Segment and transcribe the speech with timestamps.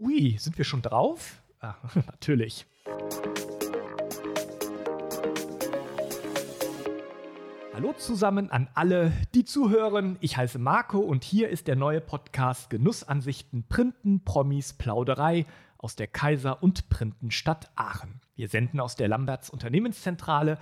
[0.00, 1.42] Ui, sind wir schon drauf?
[1.60, 1.74] Ah,
[2.06, 2.66] natürlich.
[7.74, 10.16] Hallo zusammen an alle, die zuhören.
[10.20, 15.46] Ich heiße Marco und hier ist der neue Podcast Genussansichten Printen, Promis, Plauderei
[15.78, 18.20] aus der Kaiser- und Printenstadt Aachen.
[18.36, 20.58] Wir senden aus der Lamberts Unternehmenszentrale,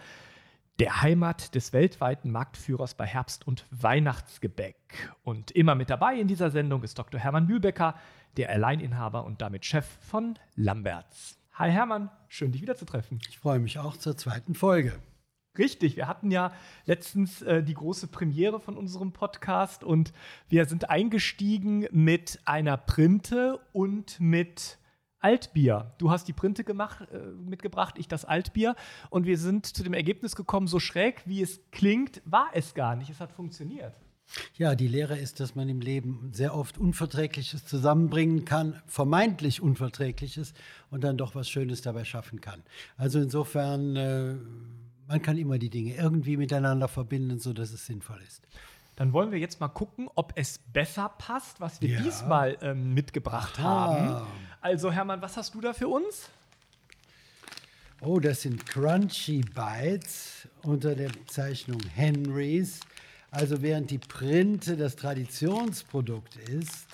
[0.78, 4.76] der Heimat des weltweiten Marktführers bei Herbst- und Weihnachtsgebäck.
[5.24, 7.20] Und immer mit dabei in dieser Sendung ist Dr.
[7.20, 7.94] Hermann Mühlbecker,
[8.36, 11.38] der Alleininhaber und damit Chef von Lamberts.
[11.54, 13.18] Hi Hermann, schön dich wiederzutreffen.
[13.28, 14.92] Ich freue mich auch zur zweiten Folge.
[15.56, 16.52] Richtig, wir hatten ja
[16.84, 20.12] letztens äh, die große Premiere von unserem Podcast und
[20.48, 24.78] wir sind eingestiegen mit einer Printe und mit
[25.18, 25.94] Altbier.
[25.96, 28.76] Du hast die Printe gemacht, äh, mitgebracht, ich das Altbier
[29.08, 32.94] und wir sind zu dem Ergebnis gekommen, so schräg wie es klingt, war es gar
[32.96, 33.08] nicht.
[33.08, 33.94] Es hat funktioniert.
[34.58, 40.52] Ja, die Lehre ist, dass man im Leben sehr oft Unverträgliches zusammenbringen kann, vermeintlich Unverträgliches
[40.90, 42.62] und dann doch was Schönes dabei schaffen kann.
[42.96, 44.34] Also insofern, äh,
[45.08, 48.42] man kann immer die Dinge irgendwie miteinander verbinden, sodass es sinnvoll ist.
[48.96, 52.02] Dann wollen wir jetzt mal gucken, ob es besser passt, was wir Ja.
[52.02, 53.62] diesmal ähm, mitgebracht Aha.
[53.62, 54.26] haben.
[54.60, 56.30] Also Hermann, was hast du da für uns?
[58.00, 62.80] Oh, das sind Crunchy Bites unter der Bezeichnung Henrys.
[63.36, 66.86] Also während die Printe das Traditionsprodukt ist,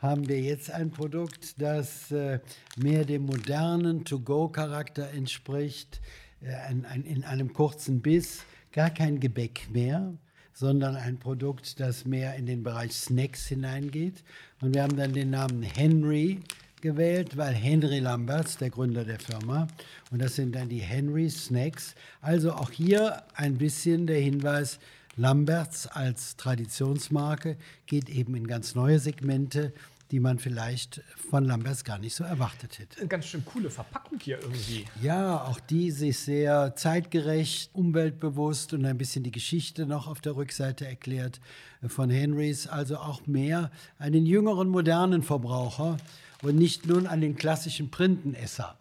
[0.00, 2.40] haben wir jetzt ein Produkt, das äh,
[2.76, 6.02] mehr dem modernen To-Go-Charakter entspricht,
[6.42, 6.72] äh,
[7.10, 10.12] in einem kurzen Biss, gar kein Gebäck mehr,
[10.52, 14.22] sondern ein Produkt, das mehr in den Bereich Snacks hineingeht.
[14.60, 16.40] Und wir haben dann den Namen Henry
[16.82, 19.66] gewählt, weil Henry Lamberts, der Gründer der Firma,
[20.10, 21.94] und das sind dann die Henry Snacks.
[22.20, 24.78] Also auch hier ein bisschen der Hinweis,
[25.18, 29.72] Lamberts als Traditionsmarke geht eben in ganz neue Segmente,
[30.12, 33.00] die man vielleicht von Lamberts gar nicht so erwartet hätte.
[33.00, 34.84] Eine ganz schön coole Verpackung hier irgendwie.
[35.02, 40.36] Ja, auch die sich sehr zeitgerecht, umweltbewusst und ein bisschen die Geschichte noch auf der
[40.36, 41.40] Rückseite erklärt
[41.86, 42.68] von Henrys.
[42.68, 45.98] Also auch mehr an den jüngeren, modernen Verbraucher
[46.42, 48.78] und nicht nun an den klassischen Printenesser.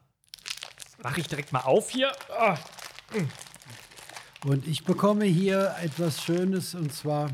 [1.01, 2.11] Mache ich direkt mal auf hier.
[2.29, 2.57] Ah.
[4.45, 7.29] Und ich bekomme hier etwas Schönes und zwar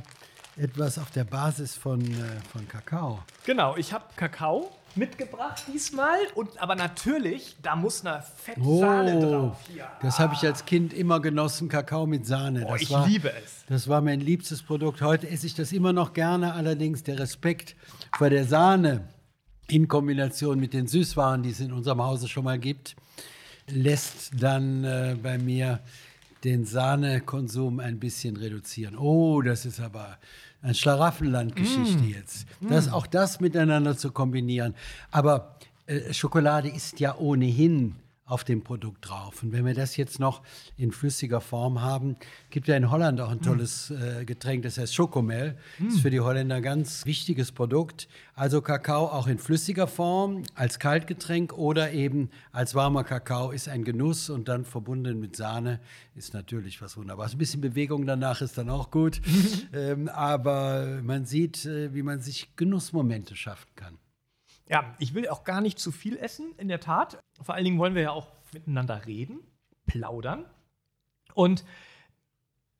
[0.55, 3.19] etwas auf der Basis von, äh, von Kakao.
[3.45, 6.17] Genau, ich habe Kakao mitgebracht diesmal.
[6.35, 9.57] Und, aber natürlich, da muss eine fette Oh, drauf.
[9.67, 9.87] Hier.
[10.01, 12.65] das habe ich als Kind immer genossen, Kakao mit Sahne.
[12.67, 13.65] Oh, Das ich war, liebe es.
[13.67, 15.01] Das war mein liebstes Produkt.
[15.01, 16.53] Heute esse ich das immer noch gerne.
[16.53, 17.75] Allerdings der Respekt
[18.15, 19.07] vor der Sahne
[19.67, 22.95] in Kombination mit den Süßwaren, die es in unserem Hause schon mal gibt,
[23.67, 25.79] lässt dann äh, bei mir
[26.43, 28.97] den Sahnekonsum ein bisschen reduzieren.
[28.97, 30.17] Oh, das ist aber
[30.61, 32.45] ein Schlaraffenland-Geschichte jetzt.
[32.61, 34.75] Das, auch das miteinander zu kombinieren.
[35.11, 37.95] Aber äh, Schokolade ist ja ohnehin
[38.33, 39.43] auf dem Produkt drauf.
[39.43, 40.41] Und wenn wir das jetzt noch
[40.75, 42.15] in flüssiger Form haben,
[42.49, 45.55] gibt ja in Holland auch ein tolles äh, Getränk, das heißt Schokomel.
[45.87, 48.07] Ist für die Holländer ein ganz wichtiges Produkt.
[48.33, 53.83] Also Kakao auch in flüssiger Form als Kaltgetränk oder eben als warmer Kakao ist ein
[53.83, 55.79] Genuss und dann verbunden mit Sahne
[56.15, 57.33] ist natürlich was Wunderbares.
[57.33, 59.21] Ein bisschen Bewegung danach ist dann auch gut.
[59.73, 63.99] ähm, aber man sieht, äh, wie man sich Genussmomente schaffen kann.
[64.73, 67.21] Ja, ich will auch gar nicht zu viel essen, in der Tat.
[67.39, 69.37] Vor allen Dingen wollen wir ja auch miteinander reden,
[69.85, 70.45] plaudern.
[71.35, 71.63] Und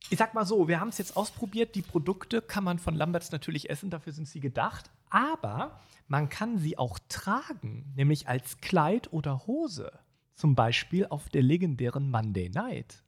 [0.10, 1.76] ich sag mal so, wir haben es jetzt ausprobiert.
[1.76, 4.90] Die Produkte kann man von Lamberts natürlich essen, dafür sind sie gedacht.
[5.12, 9.92] Aber man kann sie auch tragen, nämlich als Kleid oder Hose.
[10.34, 13.04] Zum Beispiel auf der legendären Monday Night.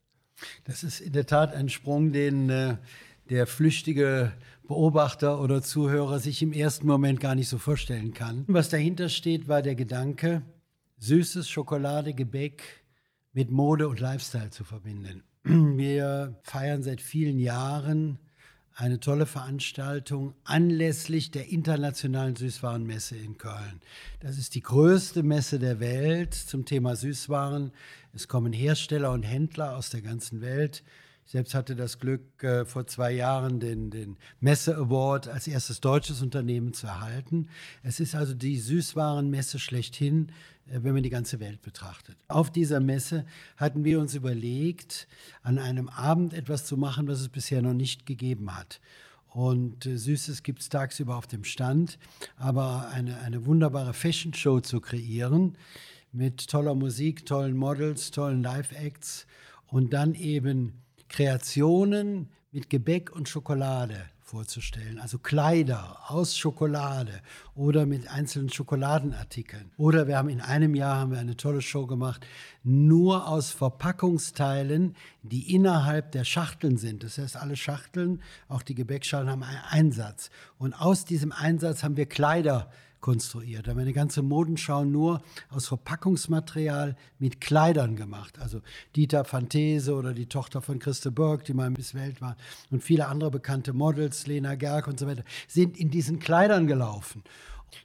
[0.66, 2.78] Das ist in der Tat ein Sprung, den äh,
[3.31, 4.31] der flüchtige
[4.68, 8.46] Beobachter oder Zuhörer sich im ersten Moment gar nicht so vorstellen kann.
[8.48, 10.42] Was dahinter steht, war der Gedanke,
[10.98, 12.64] süßes Schokolade, Gebäck
[13.34, 15.24] mit Mode und Lifestyle zu verbinden.
[15.44, 18.20] Wir feiern seit vielen Jahren
[18.75, 23.81] eine tolle Veranstaltung anlässlich der Internationalen Süßwarenmesse in Köln.
[24.20, 27.72] Das ist die größte Messe der Welt zum Thema Süßwaren.
[28.13, 30.84] Es kommen Hersteller und Händler aus der ganzen Welt.
[31.27, 36.22] Selbst hatte das Glück, äh, vor zwei Jahren den, den Messe Award als erstes deutsches
[36.22, 37.50] Unternehmen zu erhalten.
[37.81, 40.31] Es ist also die Süßwarenmesse schlechthin,
[40.68, 42.16] äh, wenn man die ganze Welt betrachtet.
[42.27, 43.25] Auf dieser Messe
[43.57, 45.07] hatten wir uns überlegt,
[45.42, 48.80] an einem Abend etwas zu machen, was es bisher noch nicht gegeben hat.
[49.30, 51.98] Und äh, Süßes gibt es tagsüber auf dem Stand,
[52.38, 55.57] aber eine, eine wunderbare Fashion-Show zu kreieren
[56.12, 59.25] mit toller Musik, tollen Models, tollen Live-Acts
[59.66, 65.00] und dann eben Kreationen mit Gebäck und Schokolade vorzustellen.
[65.00, 67.22] Also Kleider aus Schokolade
[67.54, 69.72] oder mit einzelnen Schokoladenartikeln.
[69.78, 72.25] Oder wir haben in einem Jahr haben wir eine tolle Show gemacht,
[72.63, 77.04] nur aus Verpackungsteilen, die innerhalb der Schachteln sind.
[77.04, 80.31] Das heißt, alle Schachteln, auch die Gebäckschalen haben einen Einsatz.
[80.58, 83.65] Und aus diesem Einsatz haben wir Kleider konstruiert.
[83.65, 88.39] Wir haben eine ganze Modenschau nur aus Verpackungsmaterial mit Kleidern gemacht.
[88.39, 88.62] Also
[88.95, 92.36] Dieter Fantese oder die Tochter von Christe Burg, die mal Miss Welt war,
[92.71, 97.24] und viele andere bekannte Models, Lena Gerg und so weiter, sind in diesen Kleidern gelaufen.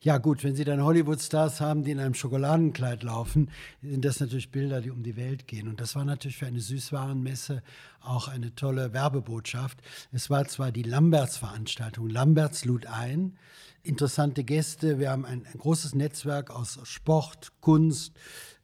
[0.01, 3.51] Ja gut, wenn Sie dann Hollywood-Stars haben, die in einem Schokoladenkleid laufen,
[3.83, 5.69] sind das natürlich Bilder, die um die Welt gehen.
[5.69, 7.63] Und das war natürlich für eine Süßwarenmesse
[8.01, 9.79] auch eine tolle Werbebotschaft.
[10.13, 12.09] Es war zwar die Lamberts-Veranstaltung.
[12.09, 13.37] Lamberts lud ein,
[13.83, 14.99] interessante Gäste.
[14.99, 18.13] Wir haben ein, ein großes Netzwerk aus Sport, Kunst,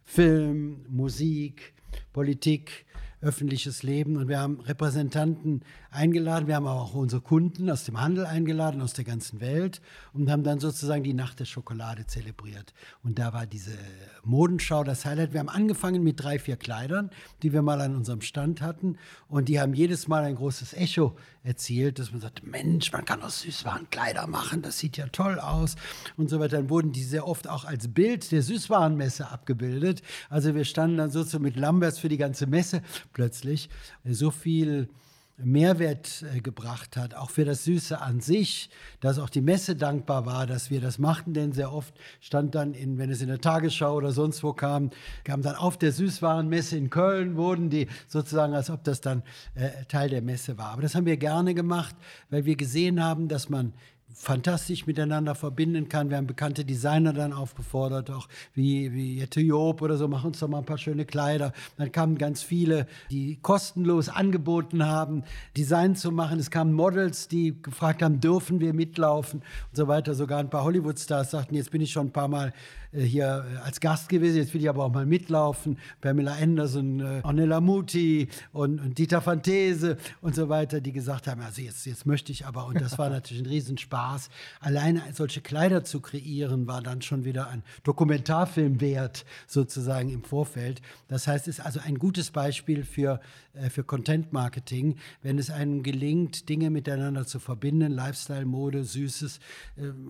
[0.04, 1.74] Film, Musik,
[2.12, 2.85] Politik,
[3.26, 4.16] öffentliches Leben.
[4.16, 6.46] Und wir haben Repräsentanten eingeladen.
[6.46, 9.80] Wir haben auch unsere Kunden aus dem Handel eingeladen, aus der ganzen Welt
[10.12, 12.72] und haben dann sozusagen die Nacht der Schokolade zelebriert.
[13.02, 13.72] Und da war diese
[14.22, 15.32] Modenschau das Highlight.
[15.32, 17.10] Wir haben angefangen mit drei, vier Kleidern,
[17.42, 18.96] die wir mal an unserem Stand hatten.
[19.28, 23.22] Und die haben jedes Mal ein großes Echo erzielt, dass man sagt, Mensch, man kann
[23.22, 25.76] aus Süßwaren Kleider machen, das sieht ja toll aus
[26.16, 26.56] und so weiter.
[26.56, 30.02] Dann wurden die sehr oft auch als Bild der Süßwarenmesse abgebildet.
[30.28, 32.82] Also wir standen dann sozusagen mit Lamberts für die ganze Messe
[33.16, 33.70] plötzlich.
[34.04, 34.90] So viel
[35.38, 38.68] Mehrwert äh, gebracht hat, auch für das Süße an sich,
[39.00, 42.74] dass auch die Messe dankbar war, dass wir das machten, denn sehr oft stand dann,
[42.74, 44.90] in, wenn es in der Tagesschau oder sonst wo kam,
[45.24, 49.22] kam dann auf der Süßwarenmesse in Köln, wurden die sozusagen, als ob das dann
[49.54, 50.72] äh, Teil der Messe war.
[50.72, 51.96] Aber das haben wir gerne gemacht,
[52.28, 53.72] weil wir gesehen haben, dass man
[54.18, 56.10] fantastisch miteinander verbinden kann.
[56.10, 60.40] Wir haben bekannte Designer dann aufgefordert, auch wie, wie Jette Job oder so, machen uns
[60.40, 61.52] doch mal ein paar schöne Kleider.
[61.76, 65.22] Dann kamen ganz viele, die kostenlos angeboten haben,
[65.56, 66.38] Design zu machen.
[66.38, 70.14] Es kamen Models, die gefragt haben, dürfen wir mitlaufen und so weiter.
[70.14, 72.52] Sogar ein paar Hollywood-Stars sagten, jetzt bin ich schon ein paar Mal
[72.92, 75.78] äh, hier äh, als Gast gewesen, jetzt will ich aber auch mal mitlaufen.
[76.00, 81.42] Pamela Anderson, äh, Ornella Muti und, und Dieter Fantese und so weiter, die gesagt haben,
[81.42, 84.05] also jetzt, jetzt möchte ich aber, und das war natürlich ein Riesenspaß.
[84.60, 90.82] Alleine solche Kleider zu kreieren, war dann schon wieder ein Dokumentarfilm wert, sozusagen im Vorfeld.
[91.08, 93.20] Das heißt, es ist also ein gutes Beispiel für,
[93.70, 99.40] für Content-Marketing, wenn es einem gelingt, Dinge miteinander zu verbinden, Lifestyle, Mode, Süßes.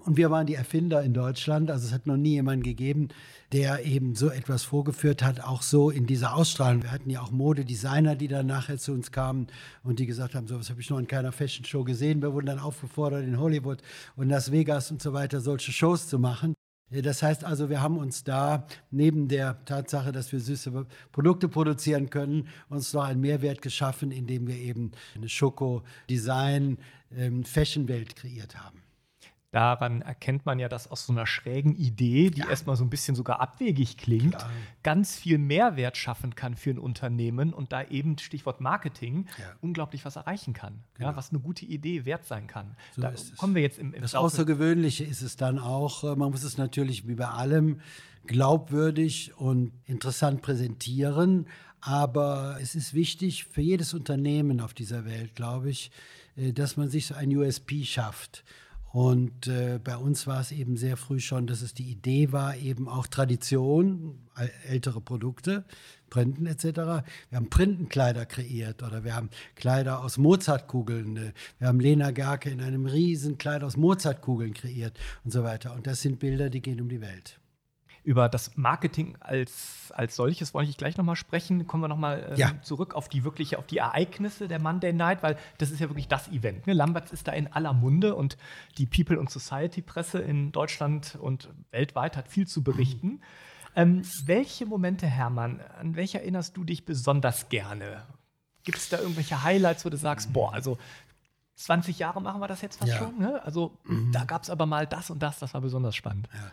[0.05, 3.09] Und wir waren die Erfinder in Deutschland, also es hat noch nie jemand gegeben,
[3.53, 6.83] der eben so etwas vorgeführt hat, auch so in dieser Ausstrahlung.
[6.83, 9.47] Wir hatten ja auch Modedesigner, die dann nachher zu uns kamen
[9.85, 12.23] und die gesagt haben, so was habe ich noch in keiner Fashion Show gesehen.
[12.23, 13.79] Wir wurden dann aufgefordert, in Hollywood
[14.17, 16.55] und Las Vegas und so weiter solche Shows zu machen.
[16.91, 22.11] Das heißt also, wir haben uns da neben der Tatsache, dass wir süße Produkte produzieren
[22.11, 28.86] können, uns noch einen Mehrwert geschaffen, indem wir eben eine Schoko-Design-Fashion-Welt ähm, kreiert haben
[29.57, 32.49] daran erkennt man ja, dass aus so einer schrägen Idee, die ja.
[32.51, 34.51] erstmal so ein bisschen sogar abwegig klingt, Klar.
[34.83, 39.45] ganz viel Mehrwert schaffen kann für ein Unternehmen und da eben Stichwort Marketing ja.
[39.63, 40.85] unglaublich was erreichen kann.
[40.93, 41.09] Genau.
[41.09, 42.77] Ja, was eine gute Idee wert sein kann.
[42.95, 46.15] So da kommen wir jetzt im, im Das Laufe Außergewöhnliche ist es dann auch, äh,
[46.15, 47.81] man muss es natürlich wie bei allem
[48.27, 51.47] glaubwürdig und interessant präsentieren.
[51.81, 55.91] Aber es ist wichtig für jedes Unternehmen auf dieser Welt, glaube ich,
[56.37, 58.45] äh, dass man sich so ein USP schafft.
[58.97, 62.57] Und äh, bei uns war es eben sehr früh schon, dass es die Idee war,
[62.57, 64.19] eben auch Tradition,
[64.67, 65.67] ältere Produkte,
[66.09, 66.65] Printen etc.
[66.65, 67.05] Wir
[67.35, 71.19] haben Printenkleider kreiert oder wir haben Kleider aus Mozartkugeln.
[71.19, 75.75] Äh, wir haben Lena Gerke in einem riesen Kleid aus Mozartkugeln kreiert und so weiter.
[75.75, 77.39] Und das sind Bilder, die gehen um die Welt
[78.07, 81.67] über das Marketing als, als solches wollte ich gleich nochmal sprechen.
[81.67, 82.53] Kommen wir nochmal äh, ja.
[82.63, 86.07] zurück auf die wirkliche, auf die Ereignisse der Monday Night, weil das ist ja wirklich
[86.07, 86.69] das Event.
[86.69, 86.73] Ne?
[86.73, 88.39] Lamberts ist da in aller Munde und
[88.79, 93.09] die People und Society Presse in Deutschland und weltweit hat viel zu berichten.
[93.09, 93.21] Mhm.
[93.75, 98.05] Ähm, welche Momente, Hermann, an welche erinnerst du dich besonders gerne?
[98.63, 100.79] Gibt es da irgendwelche Highlights, wo du sagst, boah, also
[101.57, 102.99] 20 Jahre machen wir das jetzt fast ja.
[102.99, 103.19] schon?
[103.19, 103.43] Ne?
[103.45, 104.13] Also mhm.
[104.13, 106.29] da gab es aber mal das und das, das war besonders spannend.
[106.33, 106.53] Ja.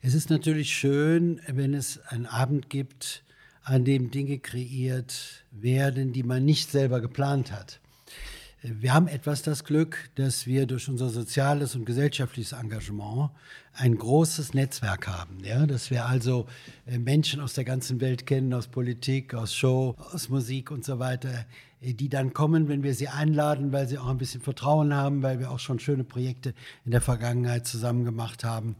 [0.00, 3.24] Es ist natürlich schön, wenn es einen Abend gibt,
[3.64, 7.80] an dem Dinge kreiert werden, die man nicht selber geplant hat.
[8.62, 13.30] Wir haben etwas das Glück, dass wir durch unser soziales und gesellschaftliches Engagement
[13.72, 15.38] ein großes Netzwerk haben.
[15.44, 15.66] Ja?
[15.66, 16.46] Dass wir also
[16.86, 20.98] äh, Menschen aus der ganzen Welt kennen, aus Politik, aus Show, aus Musik und so
[20.98, 21.46] weiter,
[21.80, 25.22] äh, die dann kommen, wenn wir sie einladen, weil sie auch ein bisschen Vertrauen haben,
[25.22, 26.52] weil wir auch schon schöne Projekte
[26.84, 28.74] in der Vergangenheit zusammen gemacht haben.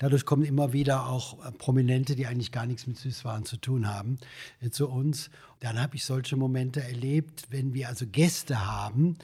[0.00, 3.86] Dadurch kommen immer wieder auch äh, Prominente, die eigentlich gar nichts mit Süßwaren zu tun
[3.86, 4.18] haben,
[4.60, 5.30] äh, zu uns.
[5.60, 9.18] Dann habe ich solche Momente erlebt, wenn wir also Gäste haben,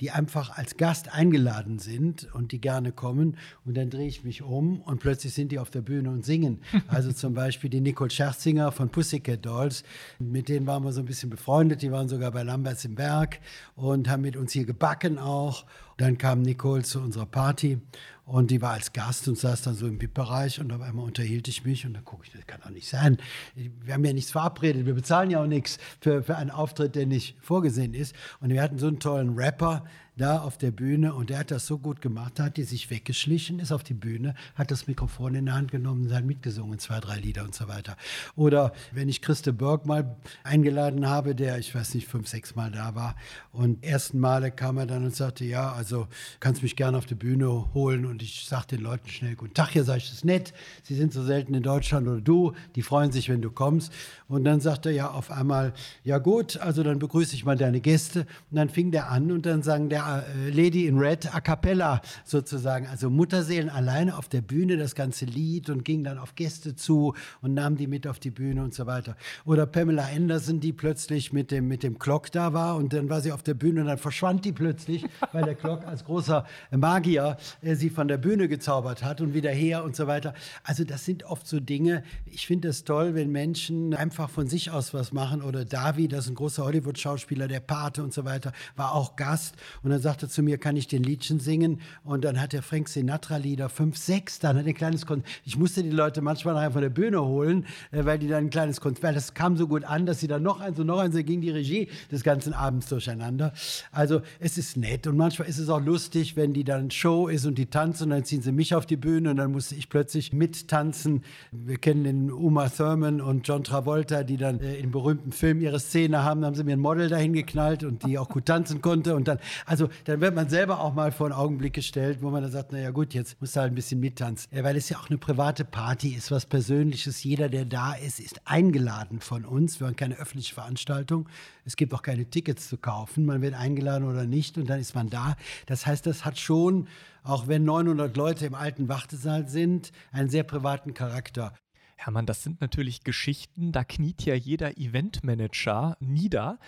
[0.00, 3.36] die einfach als Gast eingeladen sind und die gerne kommen.
[3.66, 6.60] Und dann drehe ich mich um und plötzlich sind die auf der Bühne und singen.
[6.88, 9.84] Also zum Beispiel die Nicole Scherzinger von Pussycat Dolls.
[10.18, 11.82] Mit denen waren wir so ein bisschen befreundet.
[11.82, 13.38] Die waren sogar bei Lamberts im Berg
[13.76, 15.66] und haben mit uns hier gebacken auch.
[16.02, 17.78] Dann kam Nicole zu unserer Party
[18.24, 21.46] und die war als Gast und saß dann so im VIP-Bereich und auf einmal unterhielt
[21.46, 23.18] ich mich und dann gucke ich, das kann doch nicht sein.
[23.54, 27.06] Wir haben ja nichts verabredet, wir bezahlen ja auch nichts für, für einen Auftritt, der
[27.06, 28.16] nicht vorgesehen ist.
[28.40, 29.84] Und wir hatten so einen tollen Rapper,
[30.16, 32.90] da auf der Bühne und der hat das so gut gemacht, da hat die sich
[32.90, 36.78] weggeschlichen, ist auf die Bühne, hat das Mikrofon in der Hand genommen und hat mitgesungen,
[36.78, 37.96] zwei, drei Lieder und so weiter.
[38.36, 42.70] Oder wenn ich Christe Berg mal eingeladen habe, der, ich weiß nicht, fünf, sechs Mal
[42.70, 43.16] da war
[43.52, 46.08] und ersten Male kam er dann und sagte, ja, also
[46.40, 49.70] kannst mich gerne auf die Bühne holen und ich sage den Leuten schnell, guten Tag,
[49.70, 50.52] hier sage ich, das ist nett,
[50.82, 53.92] Sie sind so selten in Deutschland oder du, die freuen sich, wenn du kommst.
[54.28, 55.72] Und dann sagt er ja auf einmal,
[56.04, 59.46] ja gut, also dann begrüße ich mal deine Gäste und dann fing der an und
[59.46, 64.40] dann sagen der äh, Lady in Red a cappella sozusagen, also Mutterseelen alleine auf der
[64.40, 68.18] Bühne das ganze Lied und ging dann auf Gäste zu und nahm die mit auf
[68.18, 69.16] die Bühne und so weiter.
[69.44, 73.20] Oder Pamela Anderson, die plötzlich mit dem, mit dem Clock da war und dann war
[73.20, 77.36] sie auf der Bühne und dann verschwand die plötzlich, weil der Clock als großer Magier
[77.60, 80.34] äh, sie von der Bühne gezaubert hat und wieder her und so weiter.
[80.64, 84.70] Also das sind oft so Dinge, ich finde es toll, wenn Menschen einfach von sich
[84.70, 88.52] aus was machen oder Davi, das ist ein großer Hollywood-Schauspieler, der Pate und so weiter,
[88.76, 91.80] war auch Gast und dann sagte zu mir, kann ich den Liedchen singen?
[92.04, 95.28] Und dann hat der Frank Sinatra-Lieder fünf, sechs, dann hat er ein kleines Konzert.
[95.44, 98.50] Ich musste die Leute manchmal nachher von der Bühne holen, äh, weil die dann ein
[98.50, 100.98] kleines Konzert, weil das kam so gut an, dass sie dann noch eins und noch
[100.98, 103.52] eins, da ging die Regie des ganzen Abends durcheinander.
[103.90, 107.46] Also es ist nett und manchmal ist es auch lustig, wenn die dann Show ist
[107.46, 109.88] und die tanzen und dann ziehen sie mich auf die Bühne und dann musste ich
[109.88, 111.22] plötzlich mittanzen.
[111.50, 115.80] Wir kennen den Uma Thurman und John Travolta, die dann äh, im berühmten Film ihre
[115.80, 118.80] Szene haben, da haben sie mir ein Model dahin geknallt und die auch gut tanzen
[118.80, 122.30] konnte und dann, also dann wird man selber auch mal vor einen Augenblick gestellt, wo
[122.30, 124.50] man dann sagt, naja gut, jetzt muss halt ein bisschen mittanzen.
[124.52, 127.22] Weil es ja auch eine private Party ist, was Persönliches.
[127.24, 129.80] Jeder, der da ist, ist eingeladen von uns.
[129.80, 131.28] Wir haben keine öffentliche Veranstaltung.
[131.64, 133.24] Es gibt auch keine Tickets zu kaufen.
[133.24, 135.36] Man wird eingeladen oder nicht und dann ist man da.
[135.66, 136.88] Das heißt, das hat schon,
[137.22, 141.54] auch wenn 900 Leute im alten Wartesaal sind, einen sehr privaten Charakter.
[141.96, 146.58] Hermann, das sind natürlich Geschichten, da kniet ja jeder Eventmanager nieder.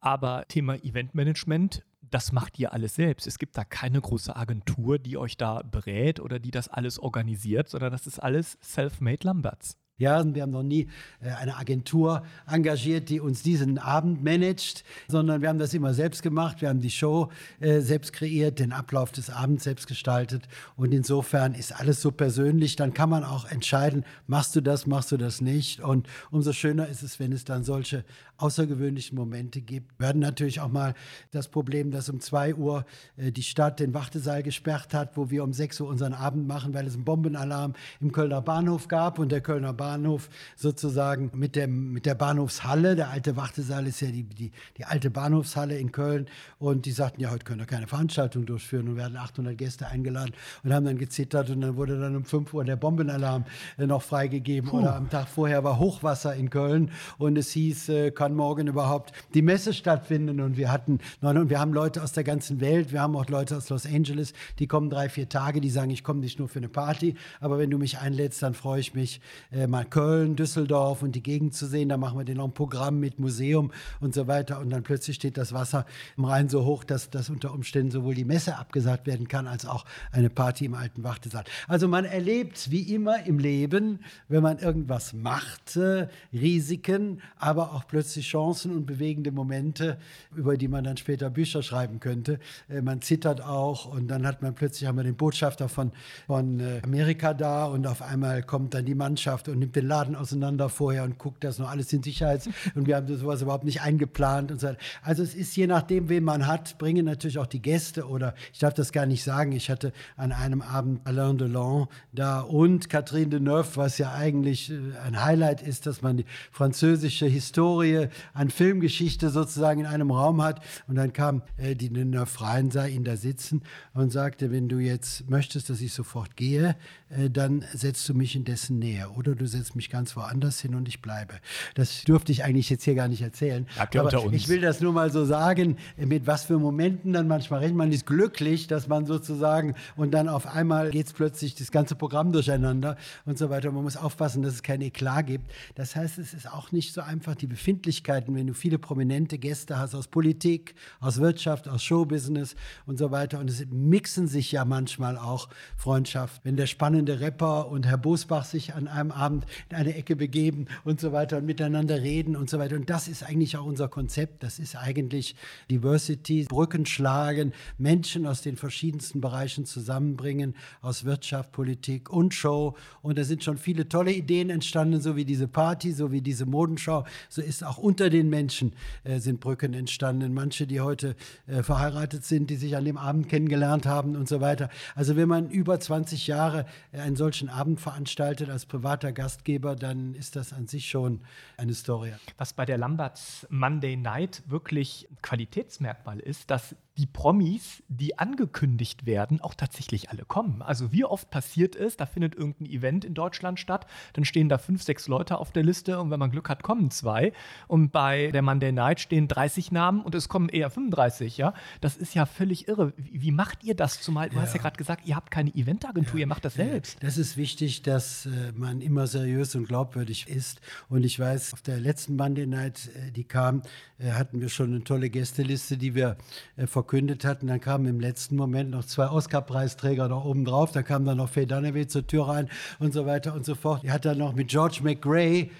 [0.00, 1.84] Aber Thema Eventmanagement,
[2.14, 3.26] das macht ihr alles selbst.
[3.26, 7.68] Es gibt da keine große Agentur, die euch da berät oder die das alles organisiert,
[7.68, 9.76] sondern das ist alles Self-Made Lamberts.
[9.98, 10.88] Ja, wir haben noch nie
[11.20, 16.22] äh, eine Agentur engagiert, die uns diesen Abend managt, sondern wir haben das immer selbst
[16.22, 16.60] gemacht.
[16.60, 20.48] Wir haben die Show äh, selbst kreiert, den Ablauf des Abends selbst gestaltet.
[20.76, 22.74] Und insofern ist alles so persönlich.
[22.74, 25.80] Dann kann man auch entscheiden, machst du das, machst du das nicht.
[25.80, 28.04] Und umso schöner ist es, wenn es dann solche
[28.42, 29.98] außergewöhnlichen Momente gibt.
[30.00, 30.94] Wir hatten natürlich auch mal
[31.30, 32.84] das Problem, dass um 2 Uhr
[33.16, 36.74] äh, die Stadt den Wartesaal gesperrt hat, wo wir um 6 Uhr unseren Abend machen,
[36.74, 41.92] weil es einen Bombenalarm im Kölner Bahnhof gab und der Kölner Bahnhof sozusagen mit, dem,
[41.92, 42.96] mit der Bahnhofshalle.
[42.96, 46.26] Der alte Wartesaal ist ja die, die, die alte Bahnhofshalle in Köln.
[46.58, 50.32] Und die sagten, ja, heute können wir keine Veranstaltung durchführen und werden 800 Gäste eingeladen
[50.64, 51.48] und haben dann gezittert.
[51.50, 53.44] Und dann wurde dann um 5 Uhr der Bombenalarm
[53.78, 54.68] äh, noch freigegeben.
[54.68, 54.80] Puh.
[54.80, 59.12] Oder am Tag vorher war Hochwasser in Köln und es hieß, äh, kann morgen überhaupt
[59.34, 60.40] die Messe stattfinden.
[60.40, 63.56] Und wir hatten, und wir haben Leute aus der ganzen Welt, wir haben auch Leute
[63.56, 66.58] aus Los Angeles, die kommen drei, vier Tage, die sagen, ich komme nicht nur für
[66.58, 69.20] eine Party, aber wenn du mich einlädst, dann freue ich mich,
[69.50, 71.90] äh, mal Köln, Düsseldorf und die Gegend zu sehen.
[71.90, 73.70] Da machen wir dann noch ein Programm mit Museum
[74.00, 74.60] und so weiter.
[74.60, 75.84] Und dann plötzlich steht das Wasser
[76.16, 79.66] im Rhein so hoch, dass, dass unter Umständen sowohl die Messe abgesagt werden kann, als
[79.66, 81.44] auch eine Party im alten Wartesaal.
[81.68, 87.86] Also man erlebt wie immer im Leben, wenn man irgendwas macht, äh, Risiken, aber auch
[87.86, 89.98] plötzlich Chancen und bewegende Momente,
[90.34, 92.38] über die man dann später Bücher schreiben könnte.
[92.68, 95.92] Äh, man zittert auch und dann hat man plötzlich haben wir den Botschafter von,
[96.26, 100.14] von äh, Amerika da und auf einmal kommt dann die Mannschaft und nimmt den Laden
[100.14, 103.82] auseinander vorher und guckt, dass noch alles in Sicherheit und wir haben sowas überhaupt nicht
[103.82, 104.68] eingeplant und so.
[105.02, 108.58] Also es ist je nachdem, wen man hat, bringen natürlich auch die Gäste oder ich
[108.58, 109.52] darf das gar nicht sagen.
[109.52, 114.78] Ich hatte an einem Abend Alain Delon da und Catherine Deneuve, was ja eigentlich äh,
[115.04, 118.01] ein Highlight ist, dass man die französische Historie
[118.34, 122.86] an Filmgeschichte sozusagen in einem Raum hat und dann kam äh, die Deneuve rein, sah
[122.86, 123.62] ihn da sitzen
[123.94, 126.76] und sagte, wenn du jetzt möchtest, dass ich sofort gehe,
[127.10, 130.74] äh, dann setzt du mich in dessen Nähe oder du setze mich ganz woanders hin
[130.74, 131.34] und ich bleibe.
[131.74, 133.66] Das dürfte ich eigentlich jetzt hier gar nicht erzählen.
[133.78, 134.34] Habt ihr unter uns.
[134.34, 137.76] Ich will das nur mal so sagen, mit was für Momenten dann manchmal rechnet.
[137.76, 141.94] Man ist glücklich, dass man sozusagen und dann auf einmal geht es plötzlich das ganze
[141.94, 143.70] Programm durcheinander und so weiter.
[143.72, 145.50] Man muss aufpassen, dass es kein Eklat gibt.
[145.74, 147.46] Das heißt, es ist auch nicht so einfach die
[147.92, 152.56] Befindlichkeiten, wenn du viele prominente Gäste hast aus Politik, aus Wirtschaft, aus Showbusiness
[152.86, 153.38] und so weiter.
[153.38, 156.40] Und es mixen sich ja manchmal auch Freundschaft.
[156.44, 160.66] Wenn der spannende Rapper und Herr Bosbach sich an einem Abend in eine Ecke begeben
[160.84, 162.76] und so weiter und miteinander reden und so weiter.
[162.76, 164.42] Und das ist eigentlich auch unser Konzept.
[164.42, 165.36] Das ist eigentlich
[165.70, 172.74] Diversity, Brücken schlagen, Menschen aus den verschiedensten Bereichen zusammenbringen, aus Wirtschaft, Politik und Show.
[173.02, 176.46] Und da sind schon viele tolle Ideen entstanden, so wie diese Party, so wie diese
[176.46, 177.04] Modenschau.
[177.28, 178.74] So ist auch unter den Menschen
[179.04, 180.32] äh, sind Brücken entstanden.
[180.32, 184.40] Manche, die heute äh, verheiratet sind, die sich an dem Abend kennengelernt haben und so
[184.40, 184.68] weiter.
[184.94, 190.14] Also wenn man über 20 Jahre äh, einen solchen Abend veranstaltet als privater Gastgeber, dann
[190.14, 191.20] ist das an sich schon
[191.56, 192.12] eine Story.
[192.38, 199.40] Was bei der Lamberts Monday Night wirklich Qualitätsmerkmal ist, dass die Promis, die angekündigt werden,
[199.40, 200.60] auch tatsächlich alle kommen.
[200.60, 204.58] Also wie oft passiert es, da findet irgendein Event in Deutschland statt, dann stehen da
[204.58, 207.32] fünf, sechs Leute auf der Liste und wenn man Glück hat, kommen zwei.
[207.66, 211.54] Und bei der Monday Night stehen 30 Namen und es kommen eher 35, ja.
[211.80, 212.92] Das ist ja völlig irre.
[212.96, 214.00] Wie, wie macht ihr das?
[214.02, 214.42] Zumal, du ja.
[214.42, 216.20] hast ja gerade gesagt, ihr habt keine Eventagentur, ja.
[216.20, 217.02] ihr macht das selbst.
[217.02, 220.60] Das ist wichtig, dass äh, man immer seriös und glaubwürdig ist.
[220.90, 223.62] Und ich weiß, auf der letzten Monday Night, äh, die kam,
[223.98, 226.16] äh, hatten wir schon eine tolle Gästeliste, die wir
[226.56, 227.46] äh, verkündet hatten.
[227.46, 230.72] Dann kamen im letzten Moment noch zwei Oscar-Preisträger da oben drauf.
[230.72, 232.48] Da kam dann noch Faye Dunaway zur Tür rein
[232.80, 233.84] und so weiter und so fort.
[233.84, 235.50] Die hat dann noch mit George McGray äh,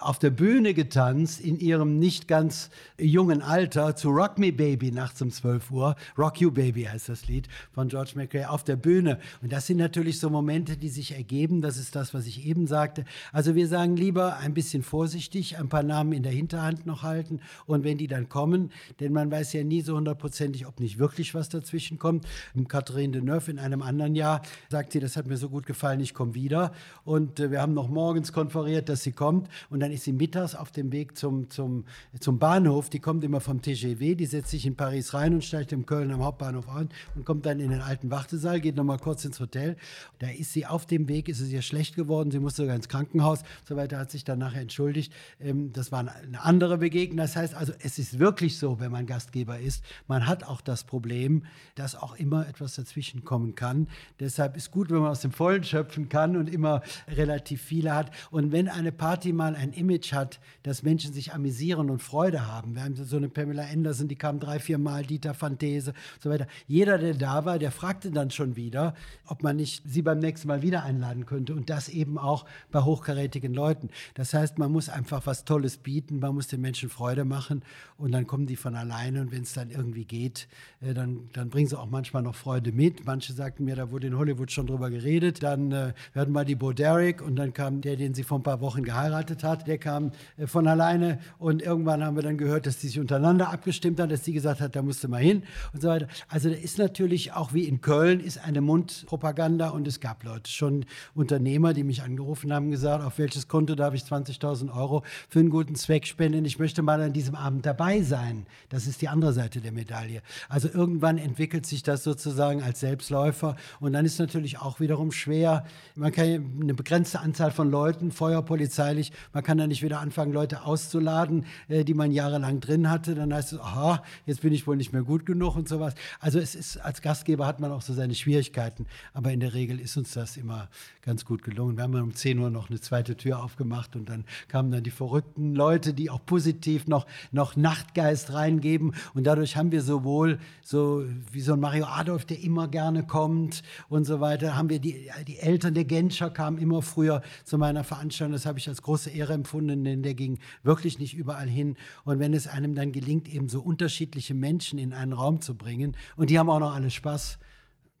[0.00, 5.22] auf der Bühne getanzt, in ihrem nicht ganz jungen Alter, zu Rock Me Baby nachts
[5.22, 5.96] um 12 Uhr.
[6.18, 9.18] Rock You Baby heißt das Lied von George McRae auf der Bühne.
[9.42, 11.62] Und das sind natürlich so Momente, die sich ergeben.
[11.62, 13.04] Das ist das, was ich eben sagte.
[13.32, 17.40] Also wir sagen lieber ein bisschen vorsichtig, ein paar Namen in der Hinterhand noch halten.
[17.66, 18.70] Und wenn die dann kommen,
[19.00, 22.26] denn man weiß ja nie so hundertprozentig, ob nicht wirklich was dazwischen kommt.
[22.68, 26.14] Catherine Deneuve in einem anderen Jahr sagt sie, das hat mir so gut gefallen, ich
[26.14, 26.72] komme wieder.
[27.04, 29.48] Und äh, wir haben noch morgens konferiert, dass sie kommt.
[29.70, 31.84] Und dann ist sie mittags auf dem Weg zum, zum,
[32.18, 32.90] zum Bahnhof.
[32.90, 36.10] Die kommt immer vom TGW, die setzt sich in Paris rein und steigt in Köln
[36.10, 39.76] am Hauptbahnhof an und kommt dann in den alten Wartesaal, geht nochmal kurz ins Hotel.
[40.18, 42.88] Da ist sie auf dem Weg, ist es ihr schlecht geworden, sie musste sogar ins
[42.88, 43.42] Krankenhaus.
[43.64, 45.12] So weiter hat sich dann nachher entschuldigt.
[45.38, 47.18] Ähm, das war eine andere Begegnung.
[47.18, 50.82] Das heißt also, es ist wirklich so, wenn man Gastgeber ist, man hat auch das
[50.82, 51.44] Problem,
[51.76, 53.86] dass auch immer etwas dazwischen kommen kann.
[54.18, 58.10] Deshalb ist gut, wenn man aus dem Vollen schöpfen kann und immer relativ viele hat.
[58.30, 62.74] Und wenn eine Party mal ein Image hat, dass Menschen sich amüsieren und Freude haben.
[62.74, 66.30] Wir haben so eine Pamela Anderson, die kam drei, vier Mal, Dieter Fantese und so
[66.30, 66.46] weiter.
[66.66, 68.94] Jeder, der da war, der fragte dann schon wieder,
[69.26, 71.54] ob man nicht sie beim nächsten Mal wieder einladen könnte.
[71.54, 73.90] Und das eben auch bei hochkarätigen Leuten.
[74.14, 77.62] Das heißt, man muss einfach was Tolles bieten, man muss den Menschen Freude machen
[77.98, 79.20] und dann kommen die von alleine.
[79.20, 80.48] Und wenn es dann irgendwie geht,
[80.80, 83.04] äh, dann, dann bringen sie auch manchmal noch Freude mit.
[83.04, 85.42] Manche sagten mir, da wurde in Hollywood schon drüber geredet.
[85.42, 88.42] Dann äh, hatten mal die Bo Derek und dann kam der, den sie vor ein
[88.42, 92.66] paar Wochen geheiratet hat, der kam äh, von alleine und irgendwann haben wir dann gehört,
[92.66, 95.82] dass die sich untereinander abgestimmt haben, dass sie gesagt hat, da musste mal hin und
[95.82, 96.08] so weiter.
[96.28, 100.50] Also da ist natürlich auch wie in Köln ist eine Mundpropaganda und es gab Leute,
[100.50, 100.84] schon
[101.14, 105.50] Unternehmer, die mich angerufen haben, gesagt, auf welches Konto darf ich 20.000 Euro für einen
[105.50, 106.44] guten Zweck spenden?
[106.44, 108.46] Ich möchte mal an diesem Abend dabei sein.
[108.68, 110.22] Das ist die andere Seite der Medaille.
[110.48, 115.64] Also irgendwann entwickelt sich das sozusagen als Selbstläufer und dann ist natürlich auch wiederum schwer.
[115.94, 120.64] Man kann eine begrenzte Anzahl von Leuten, feuerpolizeilich, man kann da nicht wieder anfangen, Leute
[120.64, 123.14] auszuladen, äh, die man jahrelang drin hatte.
[123.14, 125.94] Dann heißt es, aha, jetzt bin ich wohl nicht mehr gut genug und sowas.
[126.18, 129.80] Also es ist, als Gastgeber hat man auch so seine Schwierigkeiten, aber in der Regel
[129.80, 130.68] ist uns das immer
[131.02, 131.76] ganz gut gelungen.
[131.76, 134.90] Wir haben um 10 Uhr noch eine zweite Tür aufgemacht und dann kamen dann die
[134.90, 141.04] verrückten Leute, die auch positiv noch, noch Nachtgeist reingeben und dadurch haben wir sowohl so
[141.32, 145.10] wie so ein Mario Adolf, der immer gerne kommt und so weiter, haben wir die,
[145.26, 149.10] die Eltern der Genscher kamen immer früher zu meiner Veranstaltung, das habe ich als große
[149.10, 153.28] Ehre empfunden, denn der ging wirklich nicht überall hin und wenn es einem dann gelingt,
[153.28, 156.90] eben so unterschiedliche Menschen in einen Raum zu bringen und die haben auch noch alle
[156.90, 157.38] Spaß,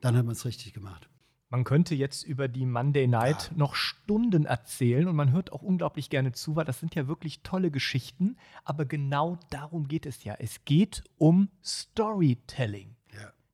[0.00, 1.10] dann hat man es richtig gemacht.
[1.52, 3.56] Man könnte jetzt über die Monday Night ja.
[3.56, 7.42] noch Stunden erzählen und man hört auch unglaublich gerne zu, weil das sind ja wirklich
[7.42, 8.36] tolle Geschichten.
[8.64, 10.36] Aber genau darum geht es ja.
[10.38, 12.94] Es geht um Storytelling.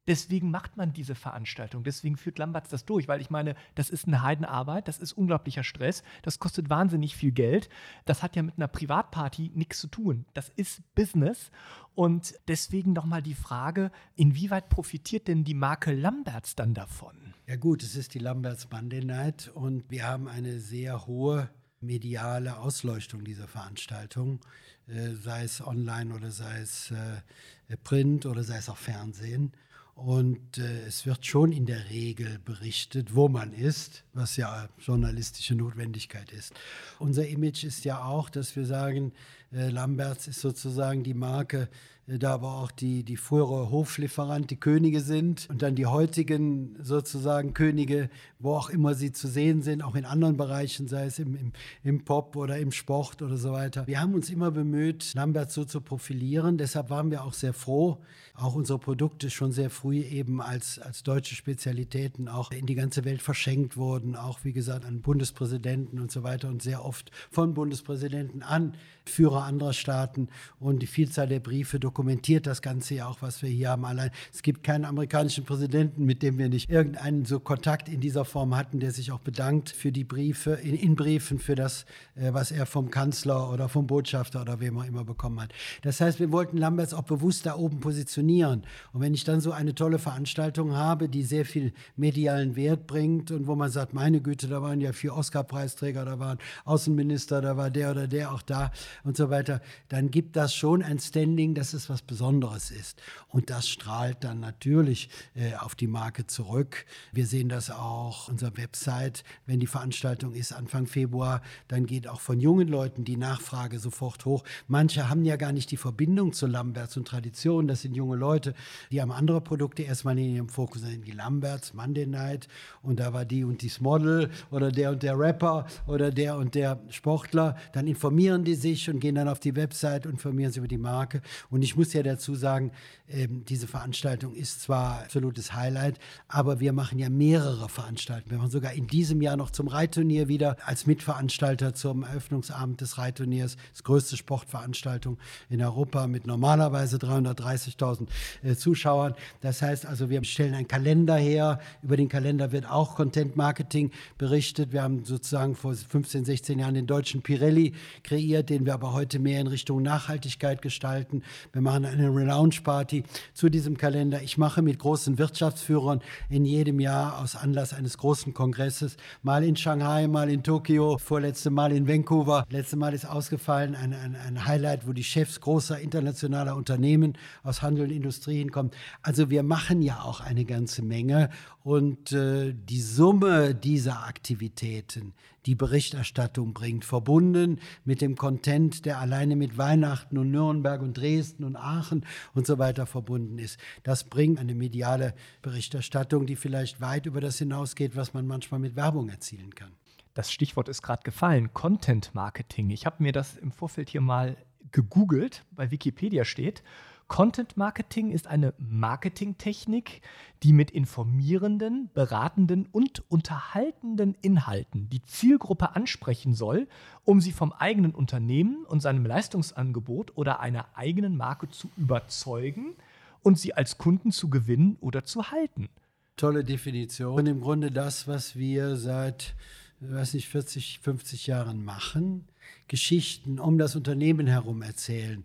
[0.07, 1.83] Deswegen macht man diese Veranstaltung.
[1.83, 5.65] Deswegen führt Lamberts das durch, weil ich meine, das ist eine Heidenarbeit, das ist unglaublicher
[5.65, 7.69] Stress, das kostet wahnsinnig viel Geld.
[8.05, 10.27] Das hat ja mit einer Privatparty nichts zu tun.
[10.35, 11.51] Das ist Business.
[11.95, 17.17] Und deswegen nochmal die Frage, inwieweit profitiert denn die Marke Lamberts dann davon?
[17.47, 21.49] Ja gut, es ist die Lamberts Monday Night und wir haben eine sehr hohe
[21.81, 24.41] mediale Ausleuchtung dieser Veranstaltung,
[24.89, 29.53] äh, sei es online oder sei es äh, Print oder sei es auch Fernsehen.
[29.97, 35.55] Und äh, es wird schon in der Regel berichtet, wo man ist, was ja journalistische
[35.55, 36.53] Notwendigkeit ist.
[36.99, 39.15] Unser Image ist ja auch, dass wir sagen,
[39.53, 41.71] äh, Lamberts ist sozusagen die Marke,
[42.07, 47.53] da aber auch die, die frühere Hoflieferant, die Könige sind und dann die heutigen sozusagen
[47.53, 51.35] Könige, wo auch immer sie zu sehen sind, auch in anderen Bereichen, sei es im,
[51.35, 53.89] im, im Pop oder im Sport oder so weiter.
[53.89, 56.59] Wir haben uns immer bemüht, Lambert so zu profilieren.
[56.59, 57.99] Deshalb waren wir auch sehr froh,
[58.35, 63.05] auch unsere Produkte schon sehr früh eben als, als deutsche Spezialitäten auch in die ganze
[63.05, 67.55] Welt verschenkt wurden, auch wie gesagt an Bundespräsidenten und so weiter und sehr oft von
[67.55, 70.29] Bundespräsidenten an Führer anderer Staaten
[70.61, 73.87] und die Vielzahl der Briefe dokumentiert das Ganze ja auch, was wir hier haben.
[73.87, 78.27] Allein es gibt keinen amerikanischen Präsidenten, mit dem wir nicht irgendeinen so Kontakt in dieser
[78.27, 82.35] Form hatten, der sich auch bedankt für die Briefe, in, in Briefen für das, äh,
[82.35, 85.55] was er vom Kanzler oder vom Botschafter oder wem auch immer bekommen hat.
[85.81, 88.65] Das heißt, wir wollten Lamberts auch bewusst da oben positionieren.
[88.93, 93.31] Und wenn ich dann so eine tolle Veranstaltung habe, die sehr viel medialen Wert bringt
[93.31, 97.57] und wo man sagt, meine Güte, da waren ja vier Oscar-Preisträger, da waren Außenminister, da
[97.57, 98.71] war der oder der auch da,
[99.03, 103.01] und so weiter, dann gibt das schon ein Standing, dass es was Besonderes ist.
[103.29, 106.87] Und das strahlt dann natürlich äh, auf die Marke zurück.
[107.13, 112.21] Wir sehen das auch unserer Website, wenn die Veranstaltung ist Anfang Februar, dann geht auch
[112.21, 114.45] von jungen Leuten die Nachfrage sofort hoch.
[114.69, 117.69] Manche haben ja gar nicht die Verbindung zu Lamberts und Tradition.
[117.69, 118.55] Das sind junge Leute,
[118.91, 121.07] die haben andere Produkte erstmal in ihrem Fokus sind.
[121.07, 122.49] Die Lamberts, Monday Night
[122.83, 126.55] und da war die und dies Model oder der und der Rapper oder der und
[126.55, 127.57] der Sportler.
[127.73, 130.79] Dann informieren die sich und gehen dann auf die Website und informieren sich über die
[130.79, 131.23] Marke.
[131.51, 132.73] Und ich muss ja dazu sagen,
[133.09, 138.33] ähm, diese Veranstaltung ist zwar absolutes Highlight, aber wir machen ja mehrere Veranstaltungen.
[138.33, 142.99] Wir machen sogar in diesem Jahr noch zum Reitturnier wieder als Mitveranstalter zum Eröffnungsabend des
[142.99, 148.09] Reitturniers, das größte Sportveranstaltung in Europa mit normalerweise 330.000
[148.43, 149.15] äh, Zuschauern.
[149.41, 151.61] Das heißt also, wir stellen einen Kalender her.
[151.83, 154.73] Über den Kalender wird auch Content Marketing berichtet.
[154.73, 159.21] Wir haben sozusagen vor 15, 16 Jahren den deutschen Pirelli kreiert, den wir aber heute
[159.21, 161.23] mehr in Richtung Nachhaltigkeit gestalten.
[161.53, 163.03] Wir machen eine Relaunch-Party
[163.35, 164.23] zu diesem Kalender.
[164.23, 166.01] Ich mache mit großen Wirtschaftsführern
[166.31, 171.51] in jedem Jahr aus Anlass eines großen Kongresses, mal in Shanghai, mal in Tokio, vorletzte
[171.51, 172.47] Mal in Vancouver.
[172.51, 177.63] Letzte Mal ist ausgefallen ein, ein, ein Highlight, wo die Chefs großer internationaler Unternehmen aus
[177.63, 178.71] Handel und Industrie hinkommen.
[179.03, 181.31] Also wir machen ja auch eine ganze Menge
[181.67, 185.15] und äh, die Summe dieser Aktivitäten,
[185.47, 191.43] die Berichterstattung bringt, verbunden mit dem Content, der alleine mit Weihnachten und Nürnberg und Dresden
[191.43, 193.59] und Aachen und so weiter verbunden ist.
[193.83, 198.77] Das bringt eine mediale Berichterstattung, die vielleicht weit über das hinausgeht, was man manchmal mit
[198.77, 199.73] Werbung erzielen kann.
[200.15, 202.71] Das Stichwort ist gerade gefallen, Content Marketing.
[202.71, 204.37] Ich habe mir das im Vorfeld hier mal
[204.71, 206.63] gegoogelt, bei Wikipedia steht.
[207.09, 210.01] Content Marketing ist eine Marketingtechnik,
[210.43, 216.67] die mit informierenden, beratenden und unterhaltenden Inhalten die Zielgruppe ansprechen soll,
[217.05, 222.75] um sie vom eigenen Unternehmen und seinem Leistungsangebot oder einer eigenen Marke zu überzeugen
[223.23, 225.69] und sie als Kunden zu gewinnen oder zu halten.
[226.17, 227.15] Tolle Definition.
[227.15, 229.35] Und im Grunde das, was wir seit,
[229.81, 232.27] weiß nicht, 40, 50 Jahren machen.
[232.69, 235.25] Geschichten um das Unternehmen herum erzählen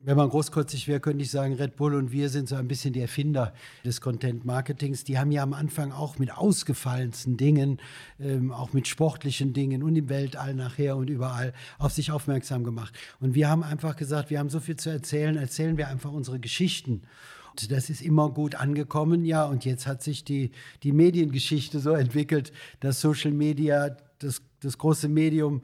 [0.00, 2.92] wenn man großkotzig wäre, könnte ich sagen, Red Bull und wir sind so ein bisschen
[2.92, 3.52] die Erfinder
[3.84, 5.02] des Content-Marketings.
[5.02, 7.78] Die haben ja am Anfang auch mit ausgefallensten Dingen,
[8.20, 12.96] ähm, auch mit sportlichen Dingen und im Weltall nachher und überall auf sich aufmerksam gemacht.
[13.18, 16.38] Und wir haben einfach gesagt, wir haben so viel zu erzählen, erzählen wir einfach unsere
[16.38, 17.02] Geschichten.
[17.50, 19.46] Und das ist immer gut angekommen, ja.
[19.46, 20.52] Und jetzt hat sich die,
[20.84, 25.62] die Mediengeschichte so entwickelt, dass Social Media das, das große Medium